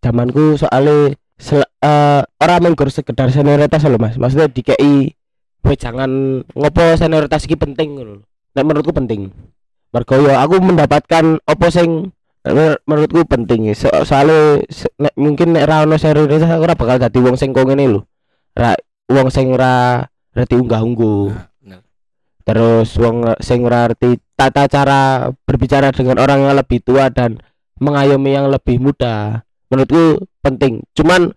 zamanku 0.00 0.56
soalnya 0.56 1.12
sel- 1.36 1.68
eh 1.84 2.22
orang 2.40 2.64
menggur 2.64 2.88
sekedar 2.88 3.28
senioritas 3.28 3.84
loh 3.84 4.00
Mas. 4.00 4.16
Maksudnya 4.16 4.48
DKI 4.48 5.12
Boy 5.58 5.74
jangan 5.74 6.40
ngopo 6.54 6.84
senioritas 6.96 7.44
iki 7.44 7.58
penting 7.58 7.98
lho. 8.00 8.22
Nek 8.54 8.64
menurutku 8.64 8.94
penting. 8.94 9.28
Mergo 9.92 10.14
yo 10.16 10.32
aku 10.32 10.62
mendapatkan 10.62 11.42
opo 11.44 11.66
sing 11.68 12.14
menur- 12.46 12.80
menurutku 12.86 13.26
penting 13.26 13.74
so, 13.74 13.90
soalnya 14.06 14.62
se- 14.70 14.94
nek, 14.96 15.12
mungkin 15.18 15.52
nek 15.52 15.66
ra 15.68 15.84
ono 15.84 15.98
senioritas 15.98 16.48
aku 16.48 16.64
ora 16.64 16.78
bakal 16.78 16.96
dadi 17.02 17.18
wong 17.20 17.36
sing 17.36 17.50
kok 17.52 17.66
ngene 17.66 17.98
lho. 17.98 18.00
Ra 18.54 18.72
wong 19.08 19.28
sing 19.32 19.50
ra 19.56 20.04
reti 20.36 20.54
unggah-ungguh. 20.54 21.24
Nah, 21.66 21.80
terus 22.44 22.94
wong 23.00 23.24
sing 23.40 23.64
ora 23.64 23.88
ngerti 23.88 24.20
tata 24.36 24.68
cara 24.70 25.32
berbicara 25.42 25.90
dengan 25.90 26.20
orang 26.22 26.46
yang 26.46 26.54
lebih 26.54 26.78
tua 26.84 27.10
dan 27.10 27.40
mengayomi 27.80 28.36
yang 28.36 28.46
lebih 28.52 28.78
muda 28.78 29.42
menurutku 29.68 30.22
penting. 30.40 30.84
Cuman 30.94 31.32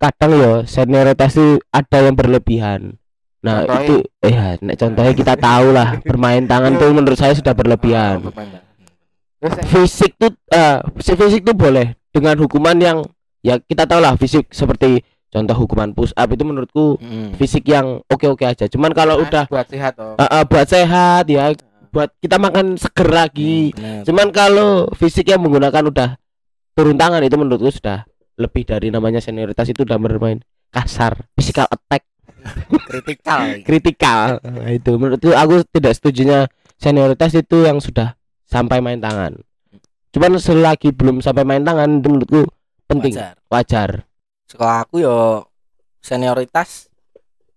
kadang 0.00 0.32
yo 0.32 0.52
senioritas 0.64 1.36
itu 1.36 1.60
ada 1.70 1.98
yang 2.00 2.16
berlebihan. 2.16 2.96
Nah 3.40 3.64
Contohnya? 3.64 3.84
itu 3.84 3.94
eh 4.20 4.32
ya, 4.32 4.46
nek 4.60 4.76
contohnya 4.76 5.12
kita 5.16 5.34
tahu 5.36 5.66
lah 5.72 5.88
bermain 6.04 6.44
tangan 6.44 6.76
tuh 6.76 6.92
menurut 6.92 7.16
saya 7.16 7.32
sudah 7.32 7.52
berlebihan. 7.56 8.20
Oh, 8.20 8.32
yang- 9.40 9.64
fisik 9.64 10.16
tuh 10.20 10.32
eh 10.52 10.76
si 11.00 11.16
fisik 11.16 11.40
tuh 11.44 11.56
boleh 11.56 11.96
dengan 12.12 12.36
hukuman 12.36 12.76
yang 12.76 12.98
ya 13.40 13.56
kita 13.56 13.88
tahu 13.88 14.04
lah 14.04 14.12
fisik 14.20 14.52
seperti 14.52 15.00
contoh 15.30 15.54
hukuman 15.54 15.94
push 15.94 16.10
up 16.18 16.28
itu 16.34 16.42
menurutku 16.42 16.98
Mm. 16.98 17.38
fisik 17.38 17.70
yang 17.70 18.02
oke-oke 18.10 18.42
aja. 18.44 18.66
Cuman 18.66 18.90
kalau 18.90 19.22
udah 19.22 19.46
buat 19.46 19.66
sehat 19.70 19.94
oh. 20.02 20.18
Eh, 20.18 20.26
eh, 20.26 20.42
buat 20.44 20.66
sehat 20.66 21.24
ya 21.30 21.54
buat 21.90 22.10
kita 22.18 22.38
makan 22.38 22.78
seger 22.78 23.08
lagi. 23.10 23.74
Bener. 23.74 24.02
cuman 24.06 24.30
kalau 24.30 24.86
fisik 24.94 25.30
yang 25.30 25.42
menggunakan 25.42 25.82
udah 25.90 26.08
turun 26.74 26.98
tangan 26.98 27.22
itu 27.22 27.34
menurutku 27.38 27.70
sudah 27.70 28.06
lebih 28.38 28.62
dari 28.62 28.90
namanya 28.94 29.18
senioritas 29.18 29.66
itu 29.70 29.82
udah 29.82 29.98
bermain 29.98 30.38
kasar 30.70 31.18
physical 31.34 31.66
attack. 31.70 32.06
Kritikal. 32.90 33.60
kritikal 33.62 34.40
Nah, 34.40 34.70
itu 34.72 34.96
menurutku 34.96 35.30
aku 35.36 35.60
tidak 35.70 35.92
setujunya 35.98 36.48
senioritas 36.80 37.36
itu 37.36 37.68
yang 37.68 37.78
sudah 37.78 38.16
sampai 38.48 38.80
main 38.80 38.98
tangan. 38.98 39.36
Cuman 40.10 40.40
selagi 40.40 40.90
belum 40.90 41.22
sampai 41.22 41.46
main 41.46 41.62
tangan 41.62 42.00
itu 42.02 42.08
menurutku 42.08 42.42
penting. 42.88 43.14
Wajar. 43.14 43.34
wajar 43.46 43.90
Sekolah 44.50 44.82
aku 44.82 44.98
yo 44.98 45.46
senioritas 46.02 46.90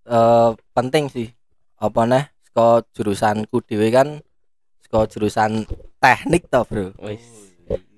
eh 0.06 0.54
penting 0.78 1.10
sih. 1.10 1.34
Apa 1.82 2.06
nih? 2.06 2.30
Sekolah 2.46 2.86
jurusanku 2.94 3.66
dhewe 3.66 3.90
kan 3.90 4.22
sekolah 4.86 5.10
jurusan 5.10 5.66
teknik 5.98 6.46
toh, 6.54 6.62
Bro. 6.70 6.94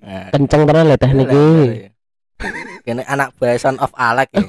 Nah, 0.00 0.32
kenceng 0.32 0.64
tenan 0.64 0.88
lah 0.88 0.96
teknik 0.96 1.28
ini 1.28 1.44
iya. 1.68 1.88
Kene 2.88 3.02
anak 3.04 3.36
boy 3.36 3.52
son 3.60 3.76
of 3.84 3.92
Alec 4.00 4.32
ya. 4.32 4.40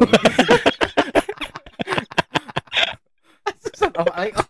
Assalamualaikum 3.67 4.47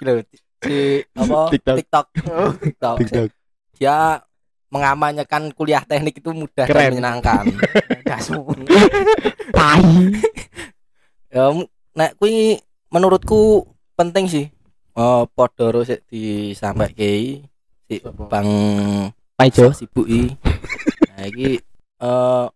Gitu. 0.00 0.14
Si 0.60 0.76
apa 1.16 1.40
TikTok. 1.48 1.76
TikTok. 1.80 2.06
Oh, 2.28 2.52
TikTok. 2.64 2.96
TikTok. 3.00 3.28
Dia 3.80 4.20
mengamanyakan 4.70 5.50
kuliah 5.52 5.82
teknik 5.82 6.22
itu 6.22 6.30
mudah 6.30 6.64
Keren. 6.64 6.78
dan 6.78 6.90
menyenangkan. 6.94 7.44
tai 9.58 9.82
ya 11.30 11.44
nek 11.94 12.14
kuwi 12.16 12.58
menurutku 12.88 13.66
penting 13.94 14.26
sih. 14.26 14.46
Oh, 14.94 15.26
padha 15.26 15.70
ro 15.70 15.82
sik 15.82 16.02
disampaike 16.06 17.42
si 17.86 17.94
Bang 18.26 18.48
Paijo 19.34 19.70
sibuk 19.70 20.06
iki. 20.06 20.34
Nah, 21.10 21.28
iki 21.28 21.60
eh 22.00 22.46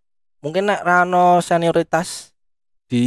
mungkin 0.40 0.64
nek 0.64 0.80
rano 0.80 1.36
senioritas 1.38 2.32
di 2.88 3.04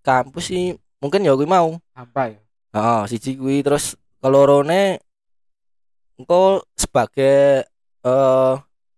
kampus 0.00 0.48
sih 0.48 0.72
mungkin 0.96 1.20
ya 1.20 1.36
kuwi 1.36 1.44
mau. 1.44 1.76
apa 1.92 2.32
ya 2.32 2.38
Heeh, 2.72 3.00
siji 3.04 3.36
kuwi 3.36 3.60
terus 3.60 3.92
kelorone 4.20 4.96
engko 6.16 6.64
sebagai 6.72 7.68
eh 8.08 8.54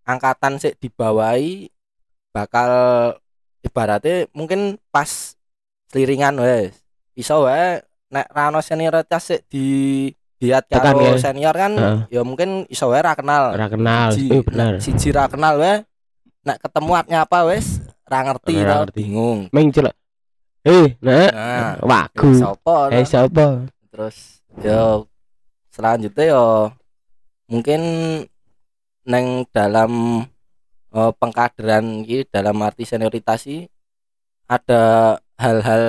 angkatan 0.06 0.56
sik 0.56 0.78
dibawahi 0.78 1.66
bakal 2.30 2.70
ibaratnya 3.60 4.30
mungkin 4.30 4.78
pas 4.88 5.34
seliringan 5.90 6.38
wes 6.38 6.78
iso 7.14 7.42
wae 7.42 7.82
nek 8.08 8.26
rano 8.30 8.62
senioritas 8.62 9.22
sik 9.26 9.40
di 9.46 9.66
diat 10.40 10.66
karo 10.72 11.04
ya. 11.04 11.20
senior 11.20 11.52
kan 11.52 11.72
Heeh. 11.74 12.00
ya 12.10 12.22
mungkin 12.24 12.64
iso 12.66 12.88
wae 12.88 13.02
ra 13.02 13.12
kenal 13.12 13.52
ora 13.52 13.68
kenal 13.68 14.08
Siji- 14.10 14.32
eh 14.32 14.40
benar 14.40 14.72
nek 14.74 14.82
siji 14.82 15.08
ra 15.10 15.26
kenal 15.26 15.58
wae 15.58 15.82
nek 16.40 16.58
ketemu 16.58 16.92
apa 16.96 17.38
wes 17.44 17.82
ra 18.08 18.24
ngerti 18.24 18.54
Ra 18.56 18.64
ra 18.64 18.74
ngerti. 18.82 18.96
bingung 18.96 19.38
Meng 19.52 19.68
celak. 19.70 19.94
Eh, 20.60 20.92
nah, 21.00 21.28
nah 21.32 21.72
wagu. 21.80 22.36
sapa 22.36 22.92
Eh, 22.92 23.00
siapa? 23.02 23.64
terus 23.88 24.44
yo 24.60 25.08
selanjutnya 25.68 26.24
yo 26.30 26.44
mungkin 27.46 27.80
neng 29.06 29.48
dalam 29.54 30.24
eh, 30.92 31.12
pengkaderan 31.16 32.04
iki 32.04 32.26
dalam 32.28 32.56
arti 32.60 32.84
senioritas 32.84 33.48
ada 34.50 34.82
hal-hal 35.38 35.84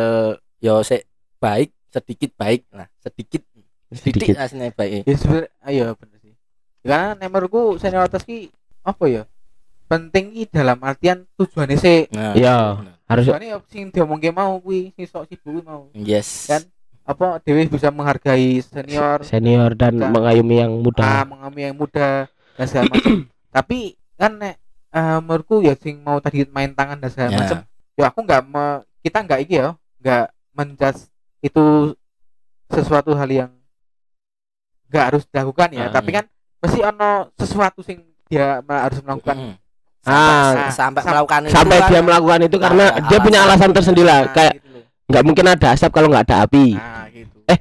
yo 0.62 0.86
sik 0.86 1.10
baik 1.42 1.74
sedikit 1.92 2.32
baik. 2.38 2.70
Nah 2.72 2.88
sedikit 3.02 3.42
sedikit 3.92 4.40
aslinya 4.40 4.72
baik 4.72 5.04
ya 5.04 5.16
sebenarnya 5.18 5.50
ayo 5.68 5.86
bener 5.98 6.18
sih. 6.24 6.34
Karena 6.86 7.18
nek 7.18 7.28
menurutku 7.28 7.82
senioritas 7.82 8.24
ki 8.24 8.54
apa 8.82 9.04
ya 9.10 9.24
penting 9.92 10.32
ki 10.32 10.44
dalam 10.48 10.80
artian 10.80 11.28
tujuannya 11.36 11.78
sih. 11.78 12.08
Nah 12.14 12.34
Iya. 12.38 12.58
Harus 13.10 13.28
tujuannya 13.28 13.48
ya 13.52 13.58
sing 13.68 13.92
diomongke 13.92 14.32
mau 14.32 14.62
kuwi 14.64 14.96
sing 14.96 15.10
sok 15.10 15.28
sibuk 15.28 15.52
kuwi 15.52 15.62
mau. 15.66 15.92
Yes. 15.92 16.48
Kan? 16.48 16.64
apa 17.02 17.42
Dewi 17.42 17.66
bisa 17.66 17.90
menghargai 17.90 18.62
senior 18.62 19.26
senior 19.26 19.74
dan 19.74 19.98
mengayomi 19.98 20.62
yang 20.62 20.74
ah, 20.80 20.82
muda. 20.86 21.06
mengambil 21.26 21.64
yang 21.66 21.78
muda 21.78 22.10
dan 22.54 22.66
segala 22.66 22.86
macam 22.90 23.14
tapi 23.56 23.78
kan 24.16 24.32
nek 24.34 24.56
eh, 24.92 25.20
menurutku 25.20 25.60
ya 25.60 25.74
sing 25.74 26.00
mau 26.00 26.18
tadi 26.18 26.44
main 26.48 26.72
tangan 26.72 26.98
dan 26.98 27.10
segala 27.10 27.30
Ya. 27.30 27.38
macam 27.38 27.58
ya 27.94 28.06
aku 28.08 28.20
nggak 28.22 28.42
kita 29.02 29.18
nggak 29.22 29.40
iki 29.42 29.54
ya 29.56 29.68
nggak 29.98 30.26
menjudge 30.52 31.02
itu 31.40 31.94
sesuatu 32.68 33.12
hal 33.12 33.28
yang 33.28 33.52
nggak 34.88 35.06
harus 35.06 35.24
dilakukan 35.26 35.70
ya 35.72 35.86
Ah. 35.86 35.92
tapi 35.92 36.10
kan 36.12 36.26
pasti 36.58 36.80
ono 36.80 37.10
sesuatu 37.34 37.80
sing 37.80 38.00
dia 38.26 38.60
harus 38.62 39.00
melakukan 39.02 39.38
Mm. 39.38 39.56
Ah, 40.04 40.66
sampai 40.74 41.06
sam- 41.06 41.14
melakukan 41.14 41.40
itu 41.44 41.54
sampai 41.54 41.78
kan 41.78 41.88
dia 41.88 42.02
melakukan 42.02 42.40
itu 42.42 42.58
karena 42.58 42.86
ada 42.90 43.06
dia 43.06 43.20
punya 43.22 43.40
alasan. 43.40 43.54
alasan 43.54 43.72
tersendiri 43.72 44.08
lah 44.08 44.20
Nah, 44.20 44.34
kayak 44.34 44.54
gitu 44.58 44.80
nggak 45.06 45.24
mungkin 45.24 45.46
ada 45.48 45.68
asap 45.70 45.92
kalau 45.92 46.08
nggak 46.10 46.26
ada 46.26 46.38
api 46.42 46.68
Nah, 46.74 47.06
gitu. 47.08 47.38
Eh, 47.46 47.58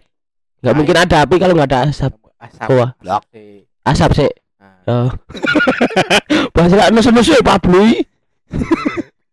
nggak 0.58 0.74
mungkin 0.74 0.96
ada 0.96 1.16
api 1.20 1.34
kalau 1.36 1.52
nggak 1.52 1.68
ada 1.68 1.78
asap 1.84 2.12
asap. 2.40 2.68
Sih. 3.28 3.68
asap 3.82 4.10
sih 4.14 4.30
Nah, 4.30 4.39
oh. 4.86 5.10
bahasa 6.54 6.92
nusu 6.92 7.10
nusu 7.10 7.32
ya 7.36 7.42
Pablo 7.42 7.80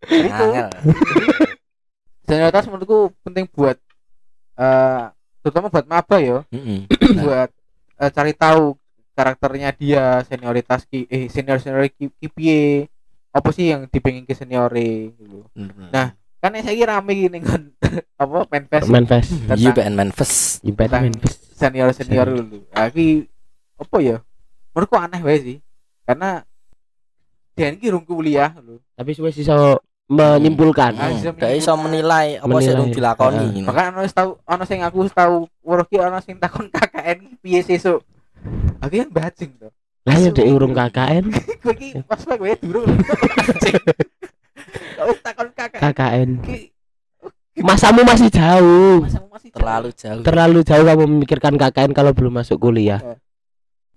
Angel. 0.08 0.70
senioritas 2.28 2.68
menurutku 2.68 3.12
penting 3.24 3.48
buat 3.52 3.78
eh 4.58 5.04
terutama 5.48 5.72
buat 5.72 5.88
maba 5.88 6.18
ya. 6.20 6.44
Buat 7.24 7.50
eh, 8.04 8.12
cari 8.12 8.36
tahu 8.36 8.76
karakternya 9.16 9.72
dia 9.72 10.22
senioritas 10.28 10.84
ki 10.86 11.08
eh 11.08 11.32
senior 11.32 11.63
senior 11.63 11.88
ki, 11.88 12.12
ki 12.20 12.28
piye 12.28 12.92
apa 13.32 13.50
sih 13.56 13.72
yang 13.72 13.88
dipengin 13.88 14.28
ke 14.28 14.36
seniore 14.36 15.16
gitu. 15.16 15.48
Nah, 15.88 16.12
kan 16.44 16.52
saya 16.60 16.76
kira 16.76 17.00
rame 17.00 17.16
gini 17.16 17.40
kan 17.40 17.72
apa 18.22 18.44
penfest 18.50 18.92
manfest. 18.92 19.30
You 19.56 19.72
and 19.80 19.96
Memphis. 19.96 20.60
Impact 20.68 20.90
Tentang 20.92 21.04
manfest. 21.16 21.38
senior 21.58 21.88
senior 21.96 22.28
dulu 22.28 22.60
lagi 22.76 23.26
apa 23.80 23.98
ya 24.04 24.18
menurutku 24.78 24.94
aneh 24.96 25.18
wae 25.20 25.38
sih 25.40 25.58
karena 26.06 26.46
dia 27.52 27.74
ini 27.74 27.90
rung 27.90 28.06
kuliah 28.06 28.54
lho 28.56 28.78
tapi 28.94 29.12
suwe 29.12 29.34
iso 29.34 29.82
menyimpulkan 30.08 30.94
Ah, 30.94 31.10
Hmm. 31.10 31.18
bisa 31.20 31.30
Gak 31.34 31.52
iso 31.52 31.74
menilai 31.76 32.38
apa 32.38 32.48
sih 32.58 32.70
Menilai. 32.70 32.80
yang 32.80 32.92
dilakoni. 32.94 33.36
Ah. 33.36 33.50
gitu. 33.52 33.66
Bahkan 33.66 33.86
ono 33.90 34.02
tahu 34.08 34.30
ono 34.40 34.63
sing 34.63 34.80
aku 34.80 35.00
tahu 35.10 35.36
weruh 35.62 35.84
ki 35.84 35.98
ono 36.00 36.22
sing 36.22 36.38
takon 36.38 36.70
KKN 36.72 37.42
piye 37.42 37.60
sesuk. 37.60 38.06
Aku 38.80 38.94
kan 38.96 39.10
bajing 39.12 39.52
to. 39.58 39.68
lah 40.08 40.16
ya 40.16 40.32
dek 40.32 40.48
urung 40.48 40.72
KKN 40.80 41.26
Kowe 41.60 41.74
ki 41.74 42.00
pas 42.02 42.22
kowe 42.24 42.48
durung. 42.62 42.88
Kau 44.96 45.12
takon 45.20 45.48
KKN 45.52 45.82
KKN 45.84 46.30
masamu 47.60 48.06
masih 48.06 48.30
jauh 48.30 49.02
masamu 49.02 49.28
masih 49.28 49.50
Terlalu 49.50 49.90
jauh. 49.92 50.22
terlalu 50.22 50.60
jauh 50.62 50.86
kamu 50.86 51.04
memikirkan 51.10 51.54
KKN 51.54 51.92
kalau 51.92 52.13
belum 52.13 52.38
masuk 52.38 52.62
kuliah 52.62 53.02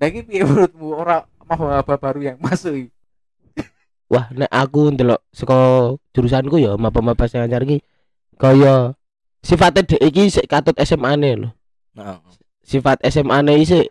Nah 0.00 0.06
iki 0.08 0.24
piye 0.24 0.42
menurutmu? 0.48 0.96
Ora 0.96 1.28
maba 1.44 1.94
baru 2.00 2.20
yang 2.24 2.38
masuk 2.40 2.72
iki? 2.74 2.90
wah 4.10 4.26
nek 4.34 4.50
aku 4.50 4.90
ndelok 4.90 5.22
saka 5.30 5.94
jurusanku 6.10 6.58
ya 6.58 6.74
maba-maba 6.74 7.30
sing 7.30 7.46
anyar 7.46 7.62
iki 7.62 7.78
kaya 8.34 8.98
sifatnya 9.38 9.86
dek 9.86 10.02
iki 10.02 10.26
sik 10.26 10.50
katut 10.50 10.74
SMA 10.82 11.14
ne 11.14 11.30
lho. 11.46 11.48
Nah, 11.94 12.18
sifat 12.66 12.98
SMA 13.06 13.38
ne 13.46 13.54
iki 13.54 13.66
sik 13.70 13.86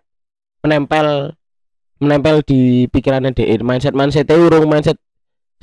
menempel 0.59 1.39
menempel 2.03 2.43
di 2.43 2.91
pikirannya 2.91 3.31
dek 3.31 3.63
mindset 3.63 3.95
mindset 3.95 4.27
urung 4.35 4.67
mindset 4.67 4.99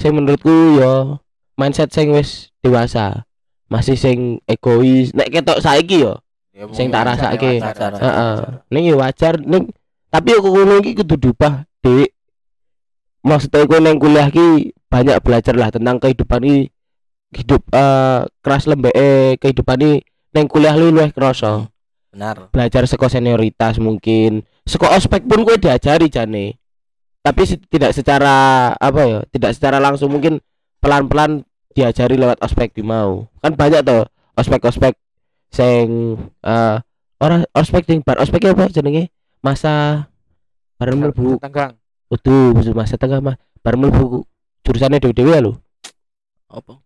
sing 0.00 0.16
menurutku 0.16 0.80
ya 0.80 1.20
mindset 1.60 1.92
sing 1.92 2.16
wis 2.16 2.48
dewasa. 2.64 3.28
Masih 3.68 3.98
sing 3.98 4.40
egois. 4.48 5.12
Nek 5.12 5.32
ketok 5.36 5.60
saiki 5.60 6.06
ya 6.06 6.16
Ya, 6.56 6.64
Sing 6.72 6.88
tak 6.88 7.04
rasake. 7.04 7.60
Heeh. 7.60 8.36
ning 8.72 8.88
ya 8.88 8.96
wajar 8.96 9.36
ning 9.36 9.68
tapi 10.16 10.32
aku 10.32 10.48
ngono 10.48 10.80
iki 10.80 10.96
kudu 10.96 11.28
diubah 11.28 11.68
dek 11.84 12.16
maksudnya 13.20 13.68
aku 13.68 13.76
neng 13.84 14.00
kuliah 14.00 14.32
ki 14.32 14.72
banyak 14.88 15.20
belajar 15.20 15.52
lah 15.52 15.68
tentang 15.68 16.00
kehidupan 16.00 16.40
ini. 16.40 16.72
Hidup 17.36 17.68
eh 17.68 18.24
keras 18.40 18.64
lembek 18.64 18.96
kehidupan 19.42 19.76
ini. 19.84 20.00
Neng 20.32 20.48
kuliah 20.48 20.72
lu 20.72 20.88
luwih 20.88 21.12
kerasa. 21.12 21.68
Benar. 22.16 22.48
belajar 22.48 22.88
seko 22.88 23.12
senioritas 23.12 23.76
mungkin. 23.76 24.40
Seko 24.64 24.88
ospek 24.88 25.28
pun 25.28 25.44
gue 25.44 25.60
diajari 25.60 26.08
jane. 26.08 26.56
Tapi 27.20 27.44
tidak 27.68 27.92
secara 27.92 28.72
apa 28.72 29.00
ya 29.04 29.18
tidak 29.28 29.52
secara 29.52 29.76
langsung 29.76 30.16
mungkin 30.16 30.40
pelan-pelan 30.80 31.44
diajari 31.76 32.16
lewat 32.16 32.40
ospek 32.40 32.72
di 32.72 32.80
mau. 32.80 33.28
Kan 33.44 33.52
banyak 33.52 33.84
tuh 33.84 34.08
ospek-ospek 34.32 34.96
sing 35.52 36.16
eh 36.40 36.80
orang 37.20 37.44
ospek 37.52 37.84
sing 37.84 38.00
bar 38.00 38.16
ospek 38.16 38.48
apa 38.48 38.72
jenenge 38.72 39.12
masa 39.46 40.06
bareng 40.76 40.98
mlebu 40.98 41.38
Tenggang. 41.38 41.78
utuh 42.06 42.50
masa 42.72 42.98
tengah 42.98 43.22
mah 43.22 43.34
bareng 43.60 43.80
mlebu 43.80 44.26
jurusannya 44.60 44.98
dewe-dewe 44.98 45.30
ya 45.30 45.40
lho 45.40 45.54
Apa? 46.46 46.78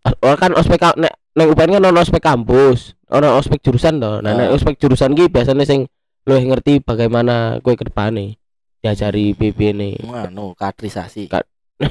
Os- 0.00 0.18
oh, 0.18 0.34
kan 0.34 0.50
ospek 0.52 0.80
nek 0.96 1.12
nek 1.32 1.46
UPN 1.46 1.76
kan 1.76 1.84
ono 1.84 1.98
ospek 1.98 2.18
kampus, 2.20 2.94
ono 3.06 3.36
ospek 3.36 3.60
jurusan 3.60 3.98
toh. 3.98 4.18
Nah, 4.18 4.32
nek 4.32 4.48
Ah. 4.48 4.54
ospek 4.54 4.74
jurusan 4.76 5.12
ki 5.12 5.28
biasanya 5.28 5.62
sing 5.62 5.90
luwih 6.24 6.46
ngerti 6.46 6.80
bagaimana 6.80 7.58
kue 7.58 7.74
ke 7.74 7.84
depane. 7.84 8.38
Diajari 8.78 9.34
PP 9.34 9.58
ini. 9.72 9.98
Anu, 10.06 10.54
kaderisasi. 10.54 11.28
Ka- 11.28 11.44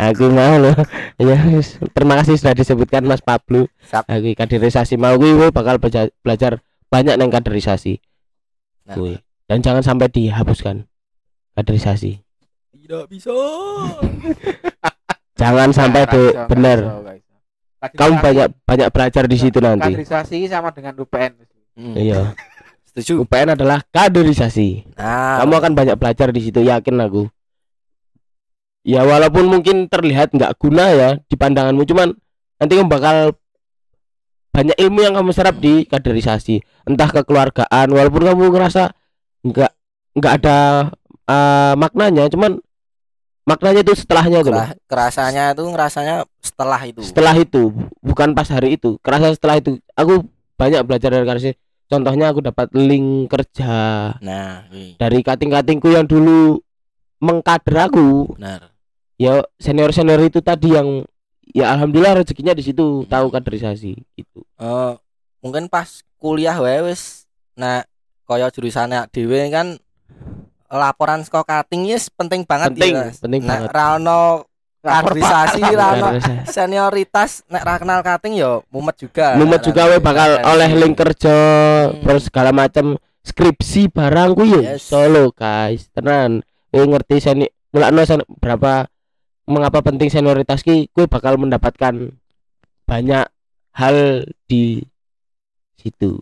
Aku 0.00 0.28
mau 0.28 0.54
loh. 0.56 0.74
Ya, 1.16 1.34
terima 1.90 2.14
kasih 2.16 2.36
sudah 2.36 2.54
disebutkan 2.54 3.02
Mas 3.02 3.18
Pablo. 3.20 3.66
Sap. 3.82 4.06
Aku 4.06 4.30
kaderisasi 4.32 4.94
mau 4.94 5.14
gue 5.14 5.50
bakal 5.50 5.78
beja- 5.78 6.12
belajar 6.20 6.62
banyak 6.86 7.16
neng 7.16 7.28
kaderisasi. 7.28 7.98
Nah. 8.88 9.20
Dan 9.48 9.58
jangan 9.60 9.82
sampai 9.84 10.08
dihapuskan 10.08 10.88
kaderisasi. 11.52 12.24
tidak 12.72 13.04
bisa. 13.12 13.32
Jangan 15.40 15.70
sampai 15.70 16.02
Nah, 16.82 16.98
nggak 17.04 17.16
iso. 17.20 17.34
Kamu 17.94 18.14
banyak 18.18 18.48
banyak 18.66 18.88
belajar 18.90 19.24
di 19.30 19.36
situ 19.38 19.58
nanti. 19.62 19.92
Kaderisasi 19.94 20.50
sama 20.50 20.74
dengan 20.74 20.98
UPN. 20.98 21.32
Hmm. 21.78 21.94
Iya. 21.94 22.32
Setuju. 22.90 23.22
UPN 23.22 23.54
adalah 23.54 23.84
kaderisasi. 23.92 24.98
Nah, 24.98 25.44
Kamu 25.44 25.52
akan 25.62 25.72
banyak 25.78 25.96
belajar 26.00 26.34
di 26.34 26.40
situ, 26.42 26.64
yakin 26.64 26.96
aku. 26.98 27.30
Ya 28.82 29.04
walaupun 29.04 29.46
mungkin 29.46 29.86
terlihat 29.86 30.32
nggak 30.32 30.56
guna 30.58 30.90
ya 30.90 31.10
di 31.28 31.36
pandanganmu, 31.36 31.84
cuman 31.84 32.16
nanti 32.56 32.72
kamu 32.72 32.88
bakal 32.88 33.36
banyak 34.48 34.76
ilmu 34.76 35.00
yang 35.00 35.14
kamu 35.14 35.30
serap 35.30 35.56
di 35.56 35.84
kaderisasi. 35.84 36.60
Entah 36.84 37.08
kekeluargaan, 37.08 37.86
walaupun 37.88 38.22
kamu 38.26 38.42
ngerasa 38.50 38.90
nggak 39.44 39.72
nggak 40.18 40.32
ada 40.42 40.58
eh, 41.24 41.74
maknanya, 41.76 42.26
cuman 42.28 42.58
maknanya 43.44 43.80
itu 43.80 43.94
setelahnya 43.94 44.40
tuh. 44.42 44.52
loh. 44.52 44.60
Kera- 44.60 44.78
kerasanya 44.88 45.44
itu 45.52 45.62
ngerasanya 45.64 46.14
setelah 46.40 46.80
itu. 46.84 47.00
Setelah 47.00 47.34
itu, 47.34 47.72
bukan 48.00 48.32
pas 48.32 48.48
hari 48.48 48.76
itu. 48.76 48.96
Kerasa 49.00 49.32
setelah 49.32 49.56
itu. 49.56 49.80
Aku 49.94 50.26
banyak 50.56 50.82
belajar 50.84 51.08
dari 51.08 51.24
kaderisasi. 51.24 51.54
Contohnya 51.88 52.28
aku 52.28 52.44
dapat 52.44 52.68
link 52.76 53.32
kerja 53.32 53.72
Nah, 54.20 54.68
dari 55.00 55.24
kating-katingku 55.24 55.88
yang 55.88 56.04
dulu 56.04 56.60
mengkader 57.16 57.88
aku 57.88 58.36
benar. 58.36 58.76
ya 59.16 59.40
senior 59.56 59.90
senior 59.90 60.20
itu 60.20 60.38
tadi 60.38 60.76
yang 60.76 61.08
ya 61.50 61.70
alhamdulillah 61.70 62.18
rezekinya 62.18 62.52
di 62.52 62.62
situ 62.62 63.04
tahu 63.04 63.28
kaderisasi 63.28 63.92
gitu 64.14 64.40
Eh, 64.54 64.92
mungkin 65.38 65.66
pas 65.66 65.88
kuliah 66.16 66.56
wae 66.56 66.82
wis 66.84 67.24
nah 67.54 67.82
kaya 68.22 68.48
jurusannya 68.48 69.08
dhewe 69.08 69.48
kan 69.48 69.78
laporan 70.68 71.22
saka 71.22 71.42
kating 71.44 71.86
yes 71.86 72.08
penting 72.08 72.44
banget 72.44 72.70
penting 72.70 72.92
ya. 72.92 73.08
Penting 73.14 73.40
Nek 73.40 73.48
banget 73.48 73.70
ra 73.70 73.86
ono 73.96 74.20
kaderisasi 74.78 75.60
ra 75.70 75.86
ono 75.94 76.06
Kaderisasi. 76.12 76.34
senioritas 76.46 77.30
nek 77.46 77.62
ra 77.62 77.74
kenal 77.76 78.00
kating 78.00 78.36
ya 78.36 78.60
mumet 78.68 78.96
juga. 78.96 79.32
mumet 79.34 79.58
Nek 79.58 79.64
juga 79.64 79.82
we 79.86 79.96
bakal 79.98 80.28
ra- 80.34 80.44
oleh 80.50 80.70
link 80.76 80.94
kerja 80.94 81.36
Hmm. 81.88 82.04
terus 82.04 82.28
segala 82.28 82.52
macam 82.52 82.94
skripsi 83.20 83.88
barang 83.88 84.30
ku 84.32 84.42
yo 84.42 84.60
Yes. 84.60 84.84
solo 84.84 85.32
guys 85.32 85.88
tenan 85.90 86.44
we 86.68 86.80
ngerti 86.80 87.16
seni 87.18 87.46
mulakno 87.68 88.04
berapa 88.36 88.88
mengapa 89.48 89.80
penting 89.80 90.12
senioritas 90.12 90.60
ki 90.60 90.92
kue 90.92 91.08
bakal 91.08 91.40
mendapatkan 91.40 92.12
banyak 92.84 93.26
hal 93.72 93.96
di 94.44 94.84
situ. 95.80 96.20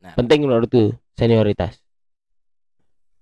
Nah. 0.00 0.16
penting 0.16 0.48
menurutku 0.48 0.96
senioritas. 1.18 1.76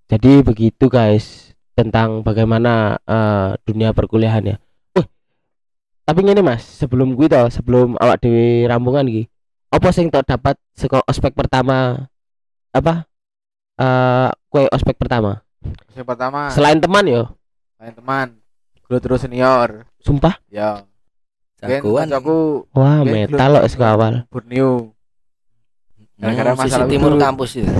Jadi 0.08 0.46
begitu 0.46 0.86
guys 0.86 1.56
tentang 1.74 2.22
bagaimana 2.22 3.00
eh, 3.02 3.58
dunia 3.66 3.90
perkuliahan 3.90 4.54
ya. 4.54 4.56
Wih, 4.94 5.06
tapi 6.06 6.22
ini 6.22 6.44
mas 6.44 6.62
sebelum 6.62 7.16
gue 7.18 7.26
tau 7.26 7.50
sebelum 7.50 7.98
awak 7.98 8.22
dewi 8.22 8.68
rambungan 8.68 9.08
gitu 9.08 9.28
apa 9.68 9.88
sing 9.92 10.08
tak 10.08 10.24
dapat 10.24 10.56
saka 10.72 11.04
ospek 11.04 11.36
pertama 11.36 12.08
apa 12.72 13.04
eh 13.78 14.30
kue 14.48 14.64
ospek 14.72 14.96
pertama? 14.96 15.44
Yang 15.92 16.06
pertama, 16.08 16.48
selain 16.54 16.80
teman 16.80 17.04
yo. 17.04 17.22
Main 17.78 17.94
teman, 17.94 18.28
guru 18.88 18.98
terus 18.98 19.20
senior. 19.20 19.84
sumpah 20.00 20.40
Ya, 20.48 20.88
jagoan. 21.60 22.08
aku 22.08 22.64
wah 22.72 23.04
metal 23.04 23.50
loh 23.52 23.64
sekawal 23.64 24.24
Borneo. 24.26 24.96
gara-gara 26.16 26.50
Hmm, 26.50 26.58
sisi 26.58 26.64
masalah 26.66 26.86
timur 26.88 27.12
itu. 27.12 27.20
kampus 27.20 27.50
itu. 27.54 27.72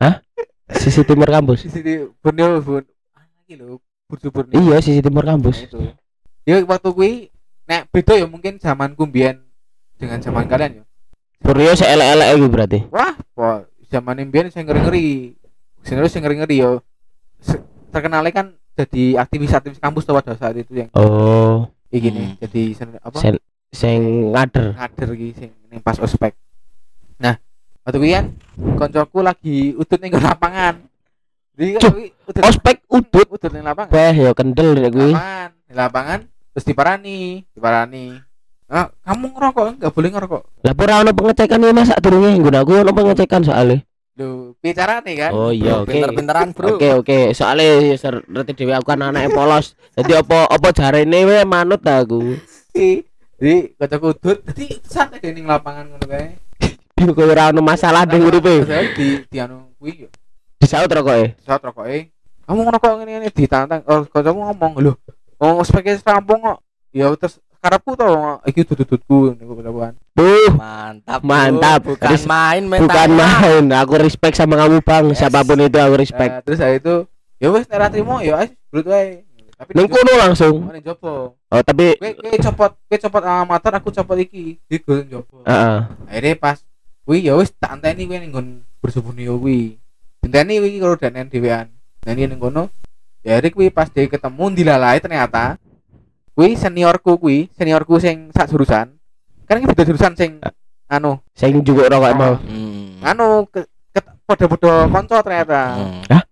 sisi 0.80 1.02
timur 1.04 1.28
kampus 1.28 1.58
Di 1.62 1.70
sini 1.70 1.92
Borneo, 2.18 2.58
Bun. 2.58 2.82
Ah, 3.12 3.22
lagi 3.22 3.54
lho, 3.54 3.78
Burju 4.08 4.28
Borneo. 4.30 4.56
iya 4.58 4.76
sisi 4.80 4.98
timur 4.98 5.22
Nah, 5.22 5.36
kampus 5.36 5.56
itu. 5.62 5.78
Ya 6.42 6.58
waktu 6.60 6.88
kui 6.90 7.12
nek 7.64 7.88
beda 7.88 8.14
ya 8.14 8.26
mungkin 8.26 8.56
zaman 8.56 8.92
kumbian 8.92 9.44
dengan 9.94 10.18
zaman 10.18 10.44
kalian 10.44 10.80
ya. 10.80 10.84
Borneo 11.38 11.72
seelek-elek 11.72 12.28
itu 12.32 12.46
berarti 12.48 12.78
Wah, 12.88 13.14
wah 13.34 13.58
zaman 13.86 14.16
imbian 14.18 14.48
saya 14.48 14.64
ngeri-ngeri. 14.64 15.36
Senior 15.82 16.08
saya 16.08 16.24
ngeri-ngeri 16.24 16.56
yo. 16.58 16.80
Se- 17.38 17.60
Terkenalnya 17.90 18.32
kan 18.32 18.46
jadi 18.74 19.04
aktivis-aktivis 19.18 19.78
kampus 19.78 20.02
tuh 20.02 20.14
pada 20.14 20.34
saat 20.34 20.54
itu 20.54 20.74
yang 20.74 20.90
Oh, 20.92 21.70
iki 21.88 22.10
nih 22.10 22.26
Hmm. 22.28 22.38
jadi 22.40 22.62
sen- 22.74 22.98
apa? 22.98 23.16
Sen 23.16 23.34
sing 23.70 24.00
ngader. 24.30 24.74
ngader 24.74 25.08
iki 25.14 25.28
sing 25.36 25.50
ning 25.68 25.78
pas 25.78 25.94
ospek. 25.96 26.34
Nah 27.16 27.38
waktu 27.82 27.96
kuwi 27.96 28.12
kan 28.12 28.26
koncoku 28.74 29.18
lagi 29.20 29.56
udut 29.72 29.98
ning 29.98 30.12
lapangan. 30.12 30.74
Jadi 31.54 31.78
kuwi 31.78 32.04
udut 32.24 32.42
Ospek 32.44 32.82
udut? 32.88 33.26
Udut 33.28 33.50
ning 33.50 33.62
lapangan. 33.62 33.90
Beh 33.90 34.14
ya 34.16 34.30
kendel 34.32 34.74
rek 34.74 34.90
kuwi. 34.90 35.10
lapangan 35.10 35.48
di 35.64 35.72
lapangan 35.72 36.18
terus 36.50 36.64
diparani 36.64 37.18
diparani. 37.48 38.06
Ah, 38.64 38.90
kamu 39.02 39.30
ngerokok? 39.30 39.66
Enggak 39.76 39.92
boleh 39.92 40.10
ngerokok. 40.10 40.42
Lah 40.62 40.74
ora 40.74 40.94
ono 40.98 41.10
pengecekan 41.12 41.60
ya 41.60 41.70
Mas 41.70 41.88
sadurunge 41.88 42.30
nggon 42.32 42.56
aku 42.56 42.72
ono 42.76 42.90
pengecekan 42.90 43.42
soalnya. 43.44 43.86
Lu 44.14 44.54
bicara 44.62 45.02
nih 45.02 45.16
kan 45.18 45.32
Oh 45.34 45.50
iya 45.50 45.82
oke. 45.82 45.90
Pinter-pinteran, 45.90 46.54
Bro. 46.54 46.78
Oke 46.78 46.88
oke, 46.94 47.18
soalnya 47.34 47.82
ya 47.82 47.96
ser- 47.98 48.22
ngerti 48.30 48.54
dhewe 48.54 48.72
aku 48.72 48.86
kan 48.94 49.02
anake 49.02 49.34
polos. 49.34 49.74
Jadi 49.98 50.14
apa 50.14 50.46
apa 50.46 50.68
jarene 50.70 51.26
we 51.26 51.36
manut 51.42 51.82
ta 51.82 51.98
aku. 52.02 52.38
jadi 53.34 53.74
koncoku 53.74 54.14
udut 54.14 54.38
jadi 54.50 54.78
santai 54.86 55.18
deh 55.18 55.34
ning 55.34 55.46
lapangan 55.46 55.90
ngono 55.90 56.06
kae 56.06 56.38
Kok 56.94 57.20
ora 57.20 57.50
ono 57.50 57.60
masalah 57.60 58.06
ding 58.06 58.22
uripe. 58.22 58.62
Di 58.94 59.26
di 59.26 59.36
anu 59.36 59.74
kuwi 59.76 60.06
yo 60.06 60.08
Disaut 60.56 60.88
rokoke. 60.88 61.34
saat 61.42 61.60
rokoke 61.60 62.14
kamu 62.44 62.60
ngerokok 62.60 62.90
ngene 63.00 63.10
ngene 63.18 63.28
ditantang 63.32 63.82
oh 63.88 64.04
kancamu 64.04 64.44
ngomong 64.48 64.72
lho 64.78 64.92
oh 65.40 65.52
ospeknya 65.60 65.96
rampung 66.04 66.40
kok 66.40 66.60
ya 66.92 67.08
terus 67.16 67.40
karepku 67.64 67.96
to 67.96 68.10
iki 68.44 68.60
dudut-dudutku 68.62 69.34
niku 69.34 69.52
kan 69.56 69.96
Buh, 70.12 70.52
Mantap. 70.54 71.20
Mantap. 71.24 71.80
Bukan 71.82 72.06
Ris- 72.06 72.28
main 72.28 72.62
bukan 72.68 73.08
mental. 73.10 73.18
main. 73.18 73.64
Aku 73.82 73.98
respect 73.98 74.36
sama 74.36 74.54
kamu, 74.54 74.78
Bang. 74.78 75.10
Yes. 75.10 75.18
Siapa 75.18 75.42
pun 75.42 75.58
itu 75.58 75.74
aku 75.74 75.94
respect. 75.98 76.30
Nah, 76.30 76.42
terus 76.46 76.62
hari 76.62 76.78
itu 76.78 77.08
ya 77.42 77.50
wes 77.50 77.66
nek 77.66 77.90
trimo 77.90 78.22
ya 78.22 78.40
wis 78.40 78.54
brut 78.70 78.86
wae 78.86 79.26
tapi 79.54 79.70
Ning 79.74 79.86
kono 79.86 80.12
langsung. 80.16 80.54
ning 80.70 80.80
jopo 80.80 81.34
Oh, 81.50 81.62
tapi 81.62 81.94
kowe 81.94 82.10
kowe 82.14 82.38
copot 82.40 82.72
kowe 82.78 82.98
copot 82.98 83.22
amator 83.22 83.72
aku 83.74 83.90
copot 83.90 84.16
iki 84.16 84.58
di 84.64 84.76
gue 84.78 85.06
jopo 85.06 85.42
heeh. 85.42 85.78
akhirnya 86.08 86.34
pas 86.34 86.58
kuwi 87.04 87.26
ya 87.26 87.34
wis 87.34 87.50
tak 87.52 87.74
anteni 87.74 88.06
kowe 88.06 88.16
ning 88.16 88.30
nggon 88.30 88.46
bersembunyi 88.80 89.28
kuwi 89.28 89.60
Denteni 90.22 90.58
kuwi 90.58 90.78
kalau 90.78 90.96
danen 90.96 91.26
dhewean 91.28 91.66
nah 92.02 92.10
ini 92.10 92.26
ning 92.26 92.38
kono 92.38 92.70
ya 93.20 93.42
kuwi 93.44 93.68
pas 93.68 93.90
dia 93.90 94.06
ketemu 94.06 94.44
dilalai 94.54 94.98
ternyata 94.98 95.58
kuwi 96.34 96.54
seniorku 96.54 97.16
kuwi 97.16 97.48
seniorku 97.50 97.96
sing 97.96 98.30
sak 98.30 98.46
jurusan 98.46 98.94
kan 99.44 99.54
ini 99.54 99.64
beda 99.64 99.82
jurusan 99.82 100.12
sing 100.12 100.42
anu 100.86 101.18
Sing 101.32 101.58
juga 101.60 101.86
rokok 101.86 102.12
mau. 102.12 102.34
Hmm. 102.38 102.98
anu 103.00 103.26
ke, 103.46 103.62
ke 103.90 104.00
podo-podo 104.22 104.70
konco 104.88 105.16
ternyata 105.18 105.60
Hmm. 105.74 106.02
Hah? 106.08 106.22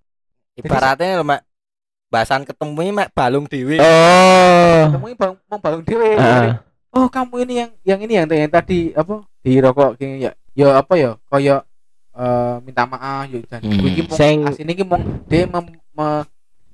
Ibaratnya 0.53 1.17
lho, 1.17 1.25
Mak. 1.25 1.41
Bahasan 2.07 2.45
ketemu 2.45 2.77
ini 2.79 2.93
mak 2.93 3.09
balung 3.11 3.47
dewi. 3.47 3.81
Oh. 3.81 4.81
ketemu 4.87 5.07
bang 5.15 5.33
mau 5.43 5.57
balung 5.57 5.81
dhewe 5.81 6.13
Heeh. 6.13 6.61
oh 6.93 7.09
kamu 7.09 7.35
ini 7.43 7.55
yang 7.57 7.71
yang 7.83 8.01
ini 8.01 8.13
yang, 8.15 8.27
yang 8.29 8.53
tadi 8.53 8.93
apa 8.93 9.25
di 9.41 9.57
rokok 9.57 9.97
gini 9.97 10.21
ya 10.21 10.33
ya 10.53 10.77
apa 10.77 10.93
ya 10.95 11.17
kaya 11.25 11.65
eh, 12.13 12.55
minta 12.61 12.85
maaf 12.85 13.25
ya 13.27 13.41
dan 13.49 13.65
Hmm. 13.65 13.73
kuwi 13.75 13.89
iki 13.91 14.03
mung 14.05 14.13
Sing- 14.15 14.45
asine 14.45 14.71
iki 14.71 14.85
mung 14.85 15.01
dia 15.25 15.49
mem, 15.49 15.65
me, 15.91 16.09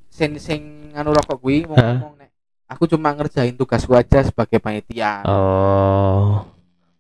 sing 0.09 0.35
sing 0.37 0.61
anu 0.91 1.14
rokok 1.14 1.38
kuwi 1.38 1.62
mau 1.62 1.79
ngomong 1.79 2.19
nek 2.19 2.31
aku 2.68 2.85
cuma 2.87 3.11
ngerjain 3.11 3.52
tugasku 3.52 3.92
aja 3.92 4.22
sebagai 4.22 4.61
panitia 4.61 5.24
Oh. 5.24 6.44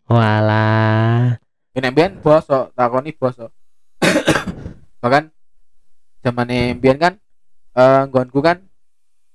Walah. 0.08 1.36
ya 1.70 1.78
nek 1.78 1.92
mbiyen 1.92 2.12
bos 2.18 2.42
kok 2.42 2.72
takoni 2.72 3.12
bos 3.12 3.36
kok 3.36 3.52
bahkan 5.00 5.30
zamane 6.18 6.74
mbiyen 6.74 6.96
kan 6.96 7.14
eh 7.72 8.02
nggonku 8.04 8.40
kan 8.40 8.64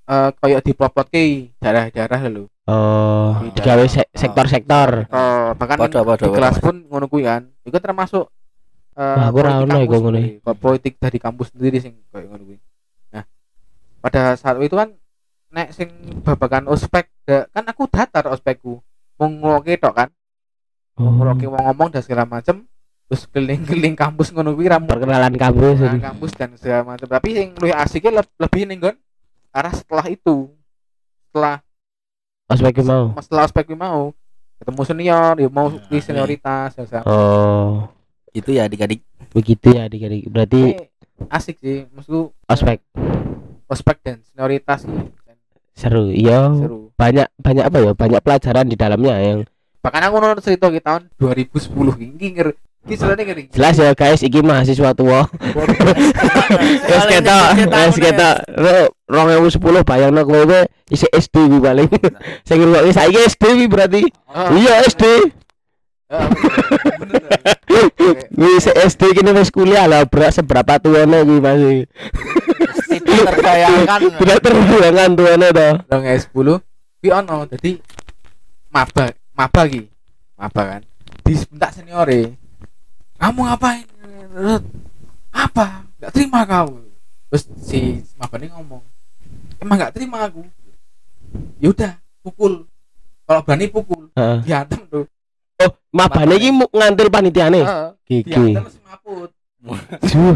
eh 0.03 0.29
kaya 0.35 0.59
diplot-plotke 0.59 1.23
daerah-daerah 1.57 2.21
lho 2.27 2.45
Oh, 2.63 3.43
Di 3.43 3.59
digawe 3.59 3.83
se- 3.85 4.07
sektor-sektor. 4.15 5.11
Oh, 5.11 5.51
bahkan 5.51 5.75
Podo, 5.75 5.99
ning- 5.99 6.07
podo, 6.07 6.23
di 6.23 6.29
kelas 6.31 6.63
pun 6.63 6.87
ngono 6.87 7.11
kuwi 7.11 7.27
kan. 7.27 7.43
Iku 7.59 7.75
termasuk 7.75 8.31
eh 8.95 9.03
Wah, 9.03 9.27
aku 9.27 9.37
ora 9.37 9.51
politik 9.51 9.67
ono 9.67 9.79
iku 9.83 9.95
ngono 9.99 10.19
politik 10.55 10.93
dari 10.95 11.19
kampus 11.19 11.51
sendiri 11.51 11.83
sing 11.83 11.99
koyo 12.07 12.23
ngono 12.23 12.47
kuwi. 12.47 12.57
Nah, 13.11 13.27
pada 13.99 14.39
saat 14.39 14.55
itu 14.63 14.79
kan 14.79 14.95
nek 15.53 15.69
sing 15.69 15.89
babakan 16.19 16.65
ospek 16.67 17.05
da- 17.23 17.45
kan 17.47 17.63
aku 17.63 17.85
datar 17.85 18.25
ospekku. 18.27 18.81
Wong 19.15 19.31
ngoke 19.37 19.77
tok 19.77 19.93
kan. 19.95 20.09
Oh. 20.93 21.09
Ngoke 21.09 21.45
wong 21.45 21.61
ngomong 21.63 21.89
dan 21.89 22.01
segala 22.01 22.25
macem 22.25 22.65
terus 23.03 23.29
keliling-keliling 23.29 23.93
kampus 23.93 24.33
ngono 24.33 24.51
kuwi 24.51 24.65
ramu 24.65 24.89
Perkenalan 24.89 25.33
kampus. 25.35 25.77
Nah, 25.77 26.01
kampus 26.03 26.31
dan 26.33 26.49
segala 26.55 26.81
macam. 26.87 27.05
Tapi 27.05 27.29
yang 27.31 27.53
lebih 27.53 27.71
asiknya 27.71 28.11
leb- 28.19 28.37
lebih 28.39 28.61
ning 28.65 28.79
nggon 28.79 28.97
arah 29.51 29.69
setelah 29.71 30.05
itu. 30.07 30.49
Setelah 31.29 31.61
Ospek 32.43 32.81
mau. 32.81 33.13
setelah 33.17 33.43
ospek 33.45 33.65
mau 33.71 34.11
ketemu 34.57 34.81
senior, 34.83 35.33
ya 35.35 35.47
mau 35.47 35.67
Nah, 35.67 35.81
kuwi 35.83 35.99
senioritas 35.99 36.69
ya 36.71 36.83
sama. 36.83 37.05
Oh, 37.05 37.87
Itu 38.29 38.49
ya 38.49 38.65
adik-adik. 38.65 39.01
begitu 39.29 39.73
ya 39.73 39.85
adik-adik. 39.85 40.25
Berarti 40.27 40.61
Tapi 40.73 41.29
asik 41.29 41.55
sih 41.57 41.85
maksudku 41.87 42.33
ospek 42.45 42.81
ospek 43.65 43.97
dan 44.01 44.17
senioritas 44.23 44.83
sih 44.83 44.93
seru. 45.73 46.09
Iya. 46.09 46.53
seru. 46.53 46.93
Banyak 46.93 47.27
banyak 47.37 47.63
apa 47.67 47.77
ya? 47.81 47.91
Banyak 47.93 48.21
pelajaran 48.21 48.65
di 48.69 48.77
dalamnya 48.77 49.15
yang 49.19 49.39
bahkan 49.83 49.99
aku 50.07 50.15
nonton 50.15 50.39
cerita 50.39 50.71
di 50.71 50.79
tahun 50.79 51.11
2010 51.19 51.67
ini 51.99 52.27
nger 52.39 52.49
ini 52.87 52.95
ngeri. 52.95 53.43
Jelas 53.51 53.75
ya 53.75 53.91
guys 53.91 54.23
iki 54.23 54.39
mahasiswa 54.39 54.95
tua. 54.95 55.27
Wes 56.87 57.03
ketok 57.11 57.45
wes 57.67 57.95
ketok. 57.99 58.35
Ro- 58.55 58.91
2010 59.11 59.83
bayangno 59.83 60.23
kowe 60.23 60.43
kowe 60.47 60.61
isih 60.87 61.11
SD 61.11 61.35
kuwi 61.51 61.59
paling. 61.59 61.89
Sing 62.47 62.57
ngrungokke 62.63 62.91
saiki 62.91 63.19
SD 63.27 63.43
kuwi 63.43 63.67
berarti. 63.67 64.01
Oh, 64.31 64.55
iya 64.55 64.83
SD 64.87 65.03
kuwi 68.35 68.51
isih 68.59 68.75
SD 68.75 69.01
kene 69.15 69.31
wis 69.33 69.49
kuliah 69.51 69.87
lah 69.87 70.05
berat 70.07 70.35
seberapa 70.35 70.79
tuane 70.79 71.23
kuwi 71.23 71.39
masih 71.39 71.77
Tidak 73.01 73.25
terbayangkan. 73.33 73.99
tidak 74.21 74.37
terbayangkan 74.43 75.09
tuane 75.17 75.47
to 75.49 75.67
dong 75.89 76.03
S10 76.05 76.47
wi 77.03 77.09
ono 77.09 77.37
jadi 77.49 77.71
maba 78.69 79.05
maba 79.33 79.61
ki. 79.65 79.81
Maba 80.37 80.61
kan. 80.61 80.81
Disebentak 81.23 81.71
seniore 81.73 82.35
kamu 83.17 83.39
ngapain? 83.47 83.85
Apa? 85.31 85.87
Nggak 85.97 86.11
terima 86.11 86.39
kau. 86.43 86.83
Terus 87.31 87.43
si 87.63 88.03
maba 88.19 88.35
ini 88.37 88.51
ngomong 88.51 88.83
emang 89.63 89.75
nggak 89.79 89.93
terima 89.95 90.27
aku. 90.27 90.43
Yaudah 91.63 91.95
pukul. 92.19 92.67
Kalau 93.23 93.41
berani 93.47 93.71
pukul 93.71 94.11
Heeh. 94.19 94.39
diantem 94.43 94.83
tuh. 94.91 95.07
Oh 95.63 95.71
mabane 95.95 96.35
iki 96.35 96.51
ngantil 96.51 97.07
panitiane? 97.07 97.61
Heeh, 97.63 97.89
gigi. 98.03 98.35
Diantem 98.35 98.67
maput 98.83 99.31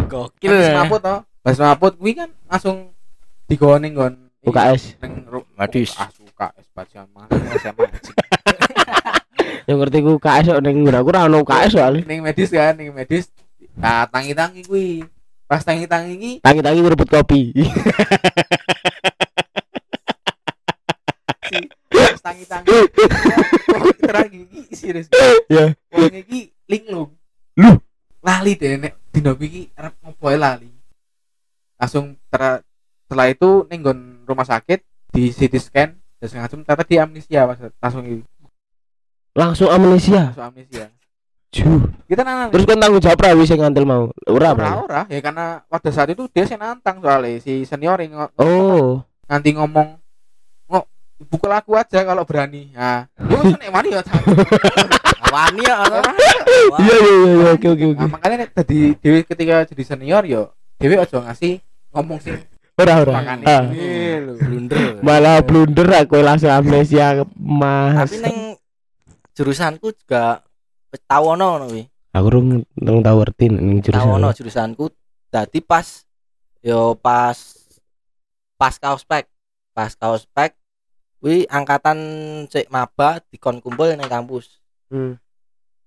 Gokil 0.07 0.51
maput 0.71 0.99
toh 1.03 1.19
pas 1.47 1.55
maput 1.63 1.95
kuwi 1.95 2.11
kan 2.11 2.27
langsung 2.51 2.91
ning 3.47 3.95
nggon 3.95 4.19
UKS 4.43 4.99
ning 4.99 5.31
Madis. 5.55 5.95
ah 5.95 6.11
UKS 6.11 6.67
baca 6.75 7.07
mana 7.07 7.31
SMA 7.55 7.87
yang 9.71 9.79
ngerti 9.79 10.03
ku 10.03 10.19
KS 10.19 10.51
kok 10.51 10.59
ning 10.59 10.83
nggon. 10.83 10.99
Aku 10.99 11.07
ora 11.11 11.23
ono 11.23 11.47
KS 11.47 11.71
soalnya. 11.79 12.03
Ning 12.03 12.19
medis 12.19 12.51
kan 12.51 12.75
ning 12.75 12.91
medis. 12.91 13.31
Nah 13.79 14.03
tangi-tangi 14.11 14.67
kuwi. 14.67 15.07
Pas 15.47 15.63
tangi-tangi 15.63 16.11
iki 16.19 16.31
tangi-tangi 16.43 16.83
rebut 16.83 17.07
kopi. 17.07 17.55
Si 21.47 21.59
pas 21.87 22.21
tangi-tangi 22.27 22.67
terang 24.07 24.31
iki 24.35 24.75
serius 24.75 25.07
ya. 25.55 25.71
Wong 25.95 26.11
iki 26.11 26.51
linglung 26.67 27.15
Lu? 27.55 27.79
lali 28.19 28.59
deh 28.59 28.75
nek 28.75 28.99
dino 29.15 29.31
iki 29.39 29.71
arep 29.79 29.95
ngopo 30.03 30.27
lali 30.35 30.76
langsung 31.77 32.17
ter- 32.29 32.61
setelah 33.07 33.31
itu 33.31 33.63
ning 33.71 33.79
nggon 33.85 33.99
rumah 34.27 34.43
sakit 34.43 34.83
di 35.13 35.31
CT 35.31 35.53
scan 35.61 35.89
dan 35.95 36.27
segala 36.27 36.49
macam 36.49 36.59
ternyata 36.65 36.83
dia 36.83 36.99
amnesia 37.05 37.41
pas 37.47 37.57
langsung 37.79 38.03
iki 38.03 38.25
langsung 39.37 39.69
amnesia? 39.69 40.33
Langsung 40.33 40.49
amnesia. 40.49 40.85
Juh. 41.47 41.79
kita 42.11 42.27
nantang. 42.27 42.51
Terus 42.51 42.65
kan 42.67 42.77
tanggung 42.81 42.99
jawab 42.99 43.23
ra 43.23 43.31
wis 43.37 43.47
sing 43.47 43.61
ngantil 43.63 43.87
mau? 43.87 44.11
Ora 44.27 44.51
ora 44.51 44.71
ora. 44.83 45.01
Ya 45.07 45.23
karena 45.23 45.63
pada 45.71 45.89
saat 45.93 46.11
itu 46.11 46.27
dia 46.27 46.43
sih 46.43 46.59
nantang 46.59 46.99
soalnya. 46.99 47.39
Si 47.39 47.63
senior 47.63 48.01
yang 48.03 48.27
oh. 48.35 48.99
nanti 49.29 49.55
ngomong 49.55 49.95
ngok 50.67 50.85
pukul 51.31 51.53
aku 51.55 51.79
aja 51.79 52.03
kalau 52.03 52.27
berani. 52.27 52.75
Nah 52.75 53.07
ya 53.15 53.35
wis 53.39 53.55
nek 53.55 53.71
wani 53.71 53.89
ya. 53.95 54.01
Wani 55.27 55.59
ya. 55.59 55.75
Ana. 55.83 55.99
Wah. 56.71 56.79
iya 56.79 56.95
iya 57.03 57.15
iya 57.19 57.47
oke 57.51 57.67
oke 57.67 57.85
oke. 57.95 57.99
Nah, 57.99 58.09
makanya 58.15 58.47
tadi 58.47 58.95
dewi 58.99 59.27
ketika 59.27 59.67
jadi 59.67 59.83
senior 59.83 60.23
yo 60.23 60.55
dewi 60.79 60.95
aja 60.95 61.19
ngasih 61.19 61.59
ngomong 61.93 62.19
sih. 62.21 62.35
Ora 62.77 62.93
ora. 63.01 63.13
Ah. 63.41 63.65
Blunder. 64.37 65.01
malah 65.01 65.41
blunder 65.41 65.87
aku 65.97 66.21
langsung 66.21 66.53
amnesia 66.53 67.25
mas. 67.33 68.13
Tapi 68.13 68.21
neng 68.21 68.37
jurusanku 69.33 69.93
juga 69.97 70.45
tau 71.05 71.33
ono 71.33 71.45
ngono 71.57 71.65
kuwi. 71.69 71.83
aku 72.13 72.27
rung 72.33 72.65
nang 72.77 72.97
tau 73.05 73.21
ngerti 73.21 73.45
ning 73.53 73.81
Tau 73.81 74.17
ono 74.17 74.29
jurusan 74.29 74.77
jurusanku. 74.77 74.85
Dadi 75.33 75.59
pas 75.59 76.05
yo 76.61 76.93
pas 76.97 77.37
pasca 78.57 78.93
ospek 78.93 79.25
pasca 79.73 80.13
ospek 80.13 80.53
wi 81.21 81.49
angkatan 81.49 81.97
cek 82.49 82.69
maba 82.69 83.21
dikon 83.33 83.57
kumpul 83.57 83.89
ning 83.89 84.05
kampus. 84.05 84.61
Hmm. 84.87 85.19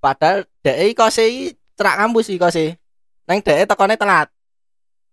padahal 0.01 0.49
dhek 0.65 0.77
iki 0.81 0.97
kose 0.97 1.25
cerak 1.77 1.97
kampus 2.01 2.33
iki 2.33 2.41
kose 2.41 2.65
neng 3.29 3.45
dhek 3.45 3.69
tekone 3.69 3.95
telat 4.01 4.33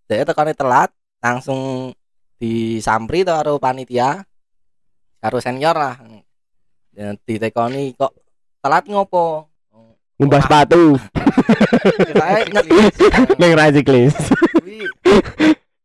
dhek 0.07 0.23
tekone 0.23 0.55
telat 0.55 0.89
langsung 1.19 1.91
disampri 2.39 3.27
to 3.27 3.35
karo 3.35 3.59
panitia 3.59 4.23
karo 5.19 5.37
senior 5.43 5.75
lah. 5.75 5.95
Ya, 6.95 7.13
ditekoni 7.27 7.93
kok 7.93 8.15
telat 8.63 8.87
ngopo? 8.87 9.51
Ngumbah 10.17 10.41
Wah. 10.41 10.45
sepatu. 10.49 10.97
Kirae 12.09 12.41
ngerti 12.49 12.77
ning 13.39 13.51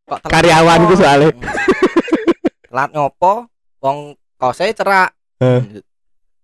Karyawanku 0.09 0.93
ngopo? 0.93 0.97
soalnya. 0.97 1.29
telat 2.73 2.91
ngopo? 2.97 3.33
Wong 3.83 4.17
kose 4.41 4.73
cerak. 4.73 5.13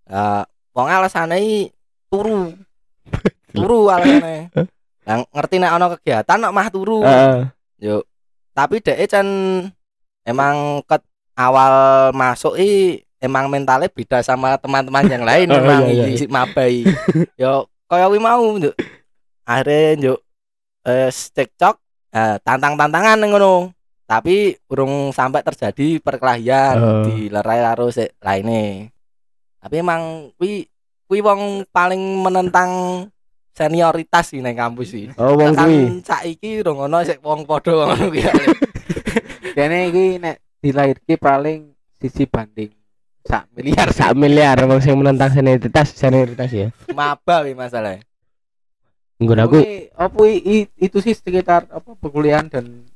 Ya 0.05 0.45
wong 0.75 0.87
alasane 0.91 1.73
turu. 2.13 2.53
Turu 3.57 3.89
alasane. 3.89 4.53
Yang 5.09 5.21
ngerti 5.33 5.57
nek 5.57 5.73
ana 5.73 5.87
kegiatan 5.97 6.45
kok 6.45 6.55
mah 6.55 6.69
turu. 6.69 7.01
Heeh. 7.01 7.58
Yo 7.79 8.03
tapi 8.53 8.79
dek 8.79 8.99
can 9.07 9.29
emang 10.23 10.83
ket 10.85 11.03
awal 11.33 11.73
masuk 12.11 12.59
i 12.59 12.99
emang 13.19 13.47
mentalnya 13.47 13.87
beda 13.87 14.19
sama 14.21 14.59
teman-teman 14.59 15.07
yang 15.07 15.23
lain 15.23 15.47
Oh, 15.51 15.57
memang 15.57 15.83
iya, 15.87 16.05
iya. 16.05 16.15
iki 16.15 16.27
mabai 16.27 16.83
yo 17.35 17.67
kaya 17.87 18.07
wi 18.07 18.19
mau 18.19 18.43
Nduk. 18.55 18.75
akhirnya 19.43 20.13
yo 20.13 20.15
eh 20.83 21.09
cekcok 21.09 21.77
eh, 22.11 22.37
tantang-tantangan 22.43 23.23
ngono 23.23 23.73
tapi 24.05 24.57
urung 24.69 25.13
sampai 25.13 25.45
terjadi 25.45 26.01
perkelahian 26.01 26.77
Oh. 26.77 27.05
dilerai 27.05 27.61
karo 27.63 27.89
sik 27.89 28.17
lainnya 28.19 28.89
tapi 29.59 29.75
emang 29.79 30.33
wi 30.37 30.67
wi 31.07 31.19
wong 31.21 31.65
paling 31.69 32.01
menentang 32.21 32.71
senioritas 33.59 34.31
di 34.31 34.39
nang 34.39 34.55
kampus 34.55 34.89
sih. 34.95 35.11
Oh 35.19 35.35
wong 35.35 35.53
kuwi. 35.53 35.79
kan 35.83 35.95
saiki 36.07 36.63
urung 36.63 36.87
ono 36.87 37.03
sik 37.03 37.19
wong 37.19 37.43
padha 37.43 37.75
ngono 37.75 38.07
kuwi. 38.07 38.23
Kene 39.59 39.91
iki 39.91 40.23
nek 40.23 40.39
dilahirke 40.63 41.19
paling 41.19 41.75
sisi 41.99 42.31
banding 42.31 42.71
sak 43.27 43.51
miliar. 43.51 43.91
Sak 43.91 44.15
miliar 44.15 44.63
wong 44.63 44.79
sing 44.79 44.95
menentang 44.95 45.35
senioritas 45.35 45.91
senioritas 45.93 46.51
ya. 46.55 46.69
maba 46.95 47.43
wi 47.43 47.59
masalah 47.59 47.99
Nggon 49.19 49.43
aku. 49.43 49.59
Kuwi 50.15 50.35
i- 50.39 50.71
itu 50.79 51.03
sih 51.03 51.11
sekitar 51.11 51.67
apa 51.67 51.91
perkuliahan 51.99 52.47
dan 52.47 52.87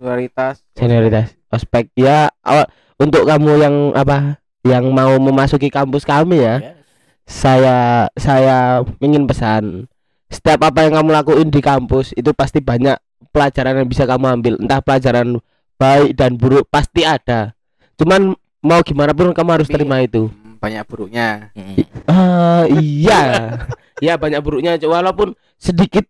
prioritas 0.00 0.64
senioritas. 0.72 1.36
Ospek 1.52 1.92
ya 1.92 2.32
awal 2.40 2.64
untuk 2.96 3.28
kamu 3.28 3.60
yang 3.60 3.76
apa 3.92 4.40
yang 4.64 4.88
mau 4.88 5.12
memasuki 5.20 5.68
kampus 5.68 6.08
kami 6.08 6.40
ya 6.40 6.80
saya 7.24 8.08
saya 8.14 8.80
ingin 8.98 9.24
pesan 9.24 9.86
setiap 10.26 10.64
apa 10.64 10.84
yang 10.84 10.96
kamu 10.96 11.10
lakuin 11.12 11.48
di 11.48 11.60
kampus 11.60 12.16
itu 12.16 12.32
pasti 12.32 12.58
banyak 12.58 12.96
pelajaran 13.30 13.84
yang 13.84 13.88
bisa 13.88 14.04
kamu 14.04 14.40
ambil. 14.40 14.54
Entah 14.56 14.80
pelajaran 14.80 15.36
baik 15.76 16.16
dan 16.16 16.36
buruk 16.36 16.64
pasti 16.68 17.04
ada. 17.04 17.52
Cuman 17.96 18.32
mau 18.60 18.80
gimana 18.80 19.12
pun 19.12 19.30
kamu 19.30 19.50
harus 19.60 19.68
Tapi- 19.68 19.76
terima 19.78 20.00
itu. 20.00 20.28
Hmm, 20.28 20.56
banyak 20.56 20.84
buruknya. 20.86 21.52
Mm. 21.52 21.76
ah 22.06 22.64
iya. 22.72 23.20
Ya 24.02 24.18
banyak 24.18 24.42
buruknya. 24.42 24.74
Walaupun 24.82 25.38
sedikit 25.54 26.02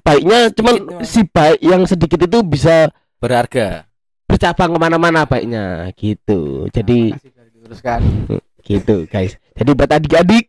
baiknya 0.00 0.48
cuman 0.48 0.74
Sedikit, 0.80 1.04
si 1.04 1.20
baik 1.28 1.58
yang 1.60 1.82
sedikit 1.84 2.20
itu 2.22 2.38
bisa 2.40 2.88
berharga. 3.20 3.84
bercabang 4.24 4.72
ke 4.72 4.78
mana-mana 4.80 5.28
baiknya. 5.28 5.92
Gitu. 5.92 6.70
Jadi 6.72 7.12
Nah, 7.12 8.40
gitu 8.64 9.04
guys. 9.04 9.36
Jadi 9.52 9.70
buat 9.72 9.90
adik-adik 9.90 10.48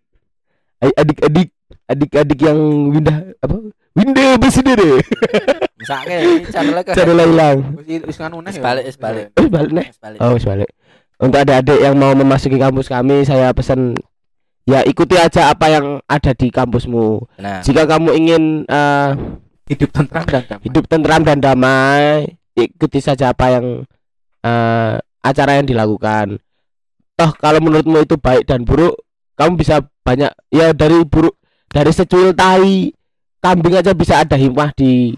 adik-adik 0.93 1.49
adik-adik 1.89 2.39
yang 2.41 2.59
windah 2.93 3.17
apa? 3.41 3.57
Windah 3.95 4.35
bersedere 4.35 4.99
misalnya 5.79 6.15
ini 6.19 6.33
channelnya 6.51 6.83
ke 6.83 6.91
cara 6.91 7.13
hilang. 7.15 7.57
Wis 7.79 8.01
wis 8.03 8.17
nganu 8.19 8.43
neh 8.43 8.51
Wis 8.51 8.59
ya. 8.59 8.63
balik, 8.63 8.83
wis 8.89 8.97
balik. 8.99 9.25
oh 9.39 9.47
balik 9.47 9.71
nih 9.71 9.87
balik. 10.03 10.19
oh 10.19 10.31
wis 10.35 10.45
balik. 10.45 10.69
Untuk 11.15 11.39
adik-adik 11.39 11.79
yang 11.79 11.95
mau 11.95 12.11
memasuki 12.11 12.59
kampus 12.59 12.91
kami 12.91 13.23
saya 13.23 13.55
pesan 13.55 13.95
ya 14.67 14.83
ikuti 14.83 15.15
aja 15.15 15.53
apa 15.53 15.71
yang 15.71 15.85
ada 16.09 16.31
di 16.35 16.51
kampusmu. 16.51 17.23
Nah. 17.39 17.63
Jika 17.63 17.87
kamu 17.87 18.09
ingin 18.19 18.43
eh, 18.67 19.09
hidup 19.71 19.89
tentram 19.95 20.25
dan 20.27 20.43
damai. 20.43 20.63
hidup 20.67 20.83
tentram 20.91 21.21
dan 21.23 21.37
damai 21.39 22.35
ikuti 22.57 22.99
saja 22.99 23.31
apa 23.31 23.55
yang 23.55 23.65
eh, 24.43 24.93
acara 25.23 25.51
yang 25.61 25.65
dilakukan. 25.69 26.41
Toh 27.15 27.31
kalau 27.39 27.63
menurutmu 27.63 28.03
itu 28.03 28.19
baik 28.19 28.43
dan 28.43 28.67
buruk 28.67 28.99
kamu 29.39 29.55
bisa 29.55 29.87
banyak 30.05 30.31
ya 30.47 30.71
dari 30.71 31.01
buruk 31.01 31.33
dari 31.67 31.89
secuil 31.89 32.31
tai 32.31 32.93
kambing 33.41 33.75
aja 33.75 33.91
bisa 33.91 34.17
ada 34.17 34.37
hikmah 34.37 34.71
di 34.71 35.11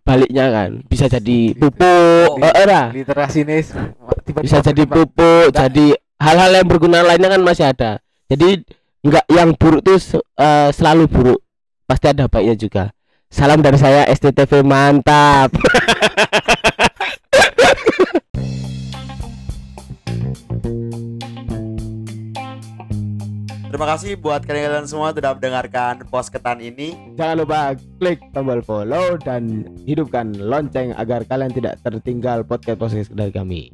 baliknya 0.00 0.48
kan. 0.48 0.70
Bisa 0.82 1.04
jadi 1.06 1.52
pupuk 1.52 2.32
Oh. 2.32 2.40
eh, 2.40 2.52
era 2.56 2.88
literasi 2.88 3.44
nih 3.44 3.60
tiba-tiba 4.24 4.38
bisa 4.40 4.56
jadi 4.58 4.82
pupuk 4.82 5.52
Enggak. 5.52 5.60
jadi 5.68 5.86
hal-hal 6.18 6.50
yang 6.54 6.66
berguna 6.66 7.04
lainnya 7.04 7.28
kan 7.28 7.40
masih 7.40 7.64
ada. 7.66 7.90
Jadi 8.26 8.62
enggak 8.98 9.24
yang 9.28 9.52
buruk 9.52 9.80
tuh 9.82 9.96
se- 9.96 10.24
eh, 10.34 10.68
selalu 10.72 11.04
buruk. 11.06 11.40
Pasti 11.84 12.06
ada 12.08 12.24
baiknya 12.26 12.54
juga. 12.54 12.84
Salam 13.28 13.60
dari 13.60 13.76
saya 13.76 14.08
STTV 14.08 14.64
mantap 14.64 15.52
Terima 23.68 23.84
kasih 23.84 24.16
buat 24.16 24.48
kalian 24.48 24.88
semua 24.88 25.12
sudah 25.12 25.36
mendengarkan 25.36 26.00
posketan 26.08 26.56
ini. 26.64 26.96
jangan 27.20 27.44
lupa 27.44 27.76
klik 28.00 28.16
tombol 28.32 28.64
follow 28.64 29.20
dan 29.20 29.68
hidupkan 29.84 30.32
lonceng 30.40 30.96
agar 30.96 31.20
kalian 31.28 31.52
tidak 31.52 31.76
tertinggal 31.84 32.40
podcast 32.48 32.80
podcast 32.80 33.12
dari 33.12 33.28
kami 33.28 33.68